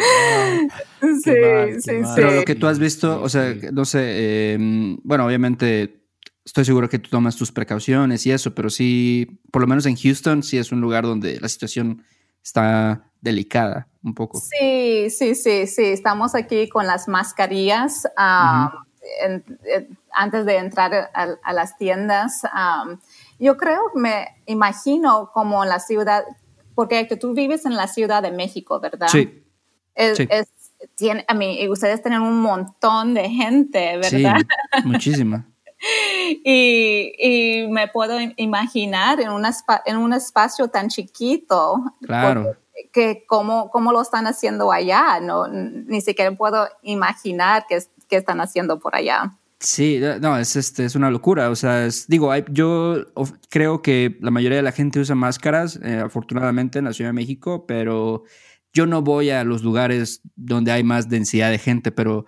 Sí, 1.01 1.33
sí, 1.79 1.81
sí. 1.81 1.91
Pero 2.15 2.31
lo 2.31 2.43
que 2.43 2.55
tú 2.55 2.67
has 2.67 2.79
visto, 2.79 3.21
o 3.21 3.29
sea, 3.29 3.53
no 3.71 3.85
sé, 3.85 4.53
em, 4.53 4.97
bueno, 5.03 5.25
obviamente 5.25 6.05
estoy 6.45 6.65
seguro 6.65 6.89
que 6.89 6.99
tú 6.99 7.09
tomas 7.09 7.35
tus 7.35 7.51
precauciones 7.51 8.25
y 8.25 8.31
eso, 8.31 8.55
pero 8.55 8.69
sí, 8.69 9.41
por 9.51 9.61
lo 9.61 9.67
menos 9.67 9.85
en 9.85 9.95
Houston, 9.95 10.41
sí 10.41 10.57
es 10.57 10.71
un 10.71 10.81
lugar 10.81 11.03
donde 11.03 11.39
la 11.39 11.49
situación 11.49 12.03
está 12.43 13.10
delicada 13.21 13.87
un 14.03 14.13
poco. 14.13 14.39
Sí, 14.39 15.09
sí, 15.09 15.35
sí, 15.35 15.67
sí. 15.67 15.83
Estamos 15.85 16.35
aquí 16.35 16.67
con 16.67 16.87
las 16.87 17.07
mascarillas 17.07 18.07
antes 20.11 20.45
de 20.45 20.57
entrar 20.57 21.11
a, 21.13 21.53
las 21.53 21.77
tiendas. 21.77 22.41
yo 23.39 23.57
creo, 23.57 23.81
me 23.95 24.27
imagino 24.45 25.31
como 25.33 25.63
en 25.63 25.69
la 25.69 25.79
ciudad, 25.79 26.23
porque 26.75 27.05
tú 27.05 27.33
vives 27.33 27.65
en 27.65 27.75
la 27.75 27.87
Ciudad 27.87 28.21
de 28.21 28.31
México, 28.31 28.79
¿verdad? 28.79 29.07
Sí. 29.07 29.43
Es, 29.93 30.19
tiene, 30.95 31.25
a 31.27 31.33
mí, 31.33 31.67
ustedes 31.69 32.01
tienen 32.01 32.21
un 32.21 32.41
montón 32.41 33.13
de 33.13 33.29
gente, 33.29 33.97
¿verdad? 33.97 34.37
Sí, 34.39 34.83
muchísima. 34.85 35.47
y, 36.43 37.67
me 37.69 37.87
puedo 37.87 38.17
imaginar 38.37 39.19
en, 39.19 39.29
en 39.85 39.97
un 39.97 40.13
espacio 40.13 40.67
tan 40.69 40.89
chiquito. 40.89 41.83
Claro. 42.01 42.55
Que 42.91 43.25
cómo, 43.27 43.69
cómo 43.69 43.91
lo 43.91 44.01
están 44.01 44.27
haciendo 44.27 44.71
allá, 44.71 45.19
no, 45.21 45.47
ni 45.47 46.01
siquiera 46.01 46.31
puedo 46.35 46.67
imaginar 46.81 47.65
qué, 47.67 47.79
qué 48.07 48.17
están 48.17 48.41
haciendo 48.41 48.79
por 48.79 48.95
allá. 48.95 49.37
Sí, 49.61 50.01
no, 50.21 50.37
es, 50.37 50.55
este, 50.55 50.85
es 50.85 50.95
una 50.95 51.11
locura. 51.11 51.51
O 51.51 51.55
sea, 51.55 51.87
digo, 52.07 52.35
yo 52.49 53.05
creo 53.49 53.83
que 53.83 54.17
la 54.19 54.31
mayoría 54.31 54.57
de 54.57 54.63
la 54.63 54.71
gente 54.71 54.99
usa 54.99 55.13
máscaras, 55.13 55.79
eh, 55.83 56.01
afortunadamente 56.03 56.79
en 56.79 56.85
la 56.85 56.93
Ciudad 56.93 57.09
de 57.09 57.13
México, 57.13 57.65
pero 57.67 58.23
yo 58.73 58.87
no 58.87 59.03
voy 59.03 59.29
a 59.29 59.43
los 59.43 59.61
lugares 59.61 60.21
donde 60.35 60.71
hay 60.71 60.83
más 60.83 61.09
densidad 61.09 61.51
de 61.51 61.59
gente, 61.59 61.91
pero 61.91 62.25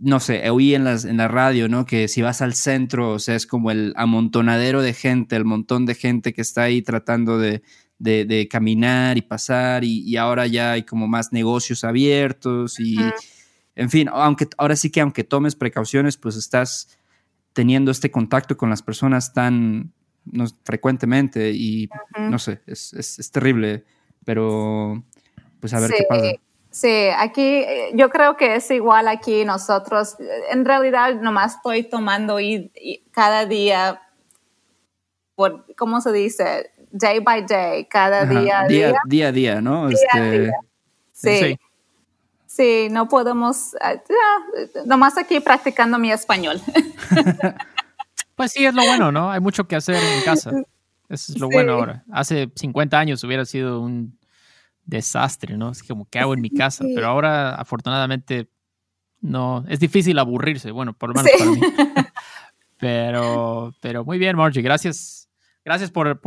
no 0.00 0.18
sé, 0.18 0.50
oí 0.50 0.74
en, 0.74 0.82
las, 0.82 1.04
en 1.04 1.18
la 1.18 1.28
radio, 1.28 1.68
¿no? 1.68 1.86
Que 1.86 2.08
si 2.08 2.20
vas 2.20 2.42
al 2.42 2.54
centro, 2.54 3.12
o 3.12 3.18
sea, 3.20 3.36
es 3.36 3.46
como 3.46 3.70
el 3.70 3.92
amontonadero 3.96 4.82
de 4.82 4.94
gente, 4.94 5.36
el 5.36 5.44
montón 5.44 5.86
de 5.86 5.94
gente 5.94 6.32
que 6.32 6.42
está 6.42 6.62
ahí 6.62 6.82
tratando 6.82 7.38
de, 7.38 7.62
de, 8.02 8.48
caminar 8.50 9.16
y 9.16 9.22
pasar, 9.22 9.84
y, 9.84 10.16
ahora 10.16 10.46
ya 10.46 10.72
hay 10.72 10.82
como 10.82 11.06
más 11.08 11.32
negocios 11.32 11.84
abiertos 11.84 12.78
y 12.80 12.96
en 13.74 13.90
fin, 13.90 14.08
aunque 14.12 14.48
ahora 14.58 14.76
sí 14.76 14.90
que 14.90 15.00
aunque 15.00 15.24
tomes 15.24 15.54
precauciones, 15.54 16.16
pues 16.16 16.36
estás 16.36 16.98
teniendo 17.52 17.90
este 17.90 18.10
contacto 18.10 18.56
con 18.56 18.70
las 18.70 18.82
personas 18.82 19.32
tan 19.32 19.92
frecuentemente 20.64 21.50
y 21.50 21.88
no 22.18 22.38
sé, 22.38 22.60
es, 22.66 23.30
terrible, 23.32 23.84
pero 24.24 25.02
pues 25.60 25.72
a 25.74 25.80
ver 25.80 25.90
qué 25.90 26.04
pasa. 26.08 26.32
Sí, 26.72 27.08
aquí 27.14 27.42
eh, 27.42 27.90
yo 27.94 28.08
creo 28.08 28.38
que 28.38 28.56
es 28.56 28.70
igual 28.70 29.06
aquí 29.06 29.44
nosotros. 29.44 30.16
En 30.50 30.64
realidad 30.64 31.14
nomás 31.20 31.56
estoy 31.56 31.82
tomando 31.82 32.40
y, 32.40 32.72
cada 33.10 33.44
día, 33.44 34.00
por, 35.34 35.66
¿cómo 35.76 36.00
se 36.00 36.12
dice? 36.12 36.71
Day 36.92 37.20
by 37.20 37.46
day, 37.46 37.86
cada 37.86 38.26
día, 38.26 38.66
día, 38.68 38.92
día. 39.06 39.28
a 39.28 39.32
día, 39.32 39.60
¿no? 39.60 39.88
Día 39.88 39.98
este, 39.98 40.52
Sí. 41.12 41.38
sí. 41.38 41.58
Sí, 42.46 42.88
no 42.90 43.08
podemos, 43.08 43.74
ah, 43.80 43.94
nomás 44.84 45.16
aquí 45.16 45.40
practicando 45.40 45.98
mi 45.98 46.12
español. 46.12 46.60
pues 48.36 48.52
sí, 48.52 48.66
es 48.66 48.74
lo 48.74 48.82
bueno, 48.84 49.10
¿no? 49.10 49.32
Hay 49.32 49.40
mucho 49.40 49.66
que 49.66 49.74
hacer 49.74 49.96
en 49.96 50.22
casa. 50.22 50.50
Eso 51.08 51.32
es 51.32 51.38
lo 51.38 51.48
bueno 51.48 51.72
ahora. 51.72 52.04
Hace 52.12 52.50
50 52.54 52.98
años 52.98 53.24
hubiera 53.24 53.46
sido 53.46 53.80
un 53.80 54.18
desastre, 54.84 55.56
¿no? 55.56 55.70
Es 55.70 55.82
como, 55.82 56.06
¿qué 56.10 56.18
hago 56.18 56.34
en 56.34 56.42
mi 56.42 56.50
casa? 56.50 56.84
Pero 56.94 57.06
ahora, 57.06 57.54
afortunadamente, 57.54 58.50
no, 59.22 59.64
es 59.66 59.80
difícil 59.80 60.18
aburrirse, 60.18 60.72
bueno, 60.72 60.92
por 60.92 61.08
lo 61.08 61.22
menos 61.22 61.32
para 61.38 61.50
mí. 61.50 61.60
Pero, 62.78 63.72
pero 63.80 64.04
muy 64.04 64.18
bien, 64.18 64.36
Margie, 64.36 64.60
gracias 64.60 65.21
Gracias 65.64 65.92
por, 65.92 66.18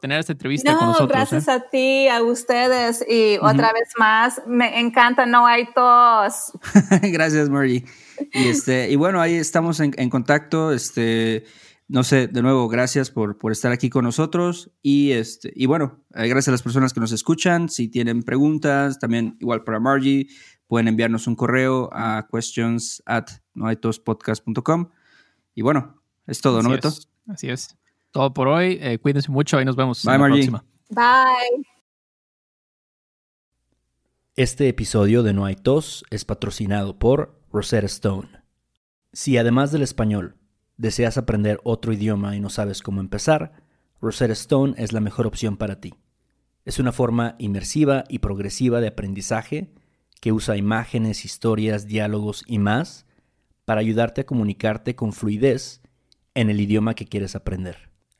tener 0.00 0.20
esta 0.20 0.32
entrevista 0.32 0.76
con 0.76 0.88
nosotros. 0.88 1.10
Gracias 1.10 1.48
¿eh? 1.48 1.50
a 1.50 1.68
ti, 1.68 2.08
a 2.08 2.22
ustedes 2.22 3.04
y 3.08 3.36
otra 3.38 3.72
vez 3.72 3.88
más, 3.98 4.40
me 4.46 4.78
encanta, 4.78 5.26
no 5.26 5.46
hay 5.46 5.66
tos. 5.74 6.52
gracias, 7.02 7.48
Murray. 7.48 7.84
Y, 8.32 8.48
este, 8.48 8.88
y 8.88 8.94
bueno, 8.94 9.20
ahí 9.20 9.34
estamos 9.34 9.80
en, 9.80 10.10
contacto. 10.10 10.72
Este, 10.72 11.44
no 11.88 12.04
sé, 12.04 12.28
de 12.28 12.40
nuevo, 12.40 12.68
gracias 12.68 13.10
por, 13.10 13.36
por 13.36 13.50
estar 13.50 13.72
aquí 13.72 13.90
con 13.90 14.04
nosotros. 14.04 14.70
Y, 14.80 15.10
este, 15.10 15.52
y 15.56 15.66
bueno, 15.66 16.04
eh, 16.14 16.28
gracias 16.28 16.48
a 16.48 16.52
las 16.52 16.62
personas 16.62 16.92
que 16.92 17.00
nos 17.00 17.10
escuchan. 17.10 17.68
Si 17.68 17.88
tienen 17.88 18.22
preguntas, 18.22 19.00
también 19.00 19.36
igual 19.40 19.64
para 19.64 19.80
Margie, 19.80 20.28
pueden 20.68 20.86
enviarnos 20.86 21.26
un 21.26 21.34
correo 21.34 21.90
a 21.92 22.28
questions 22.32 23.02
at 23.06 23.26
noaitospodcast.com. 23.54 24.90
Y 25.56 25.62
bueno, 25.62 26.00
es 26.28 26.40
todo, 26.40 26.62
¿no, 26.62 26.70
Beto? 26.70 26.92
Así 27.26 27.48
es 27.48 27.76
todo 28.10 28.32
por 28.34 28.48
hoy. 28.48 28.78
Eh, 28.80 28.98
cuídense 28.98 29.30
mucho 29.30 29.60
y 29.60 29.64
nos 29.64 29.76
vemos 29.76 30.04
en 30.04 30.12
la 30.12 30.26
próxima. 30.26 30.64
Bye. 30.90 31.64
Este 34.36 34.68
episodio 34.68 35.22
de 35.22 35.32
No 35.32 35.44
hay 35.44 35.56
tos 35.56 36.04
es 36.10 36.24
patrocinado 36.24 36.98
por 36.98 37.42
Rosetta 37.52 37.86
Stone. 37.86 38.28
Si 39.12 39.36
además 39.36 39.72
del 39.72 39.82
español 39.82 40.36
deseas 40.76 41.18
aprender 41.18 41.58
otro 41.64 41.92
idioma 41.92 42.36
y 42.36 42.40
no 42.40 42.48
sabes 42.48 42.82
cómo 42.82 43.00
empezar, 43.00 43.52
Rosetta 44.00 44.34
Stone 44.34 44.74
es 44.78 44.92
la 44.92 45.00
mejor 45.00 45.26
opción 45.26 45.56
para 45.56 45.80
ti. 45.80 45.94
Es 46.64 46.78
una 46.78 46.92
forma 46.92 47.34
inmersiva 47.38 48.04
y 48.08 48.20
progresiva 48.20 48.80
de 48.80 48.88
aprendizaje 48.88 49.72
que 50.20 50.32
usa 50.32 50.56
imágenes, 50.56 51.24
historias, 51.24 51.86
diálogos 51.86 52.44
y 52.46 52.58
más 52.58 53.06
para 53.64 53.80
ayudarte 53.80 54.20
a 54.20 54.26
comunicarte 54.26 54.94
con 54.94 55.12
fluidez 55.12 55.82
en 56.34 56.48
el 56.48 56.60
idioma 56.60 56.94
que 56.94 57.06
quieres 57.06 57.34
aprender. 57.34 57.87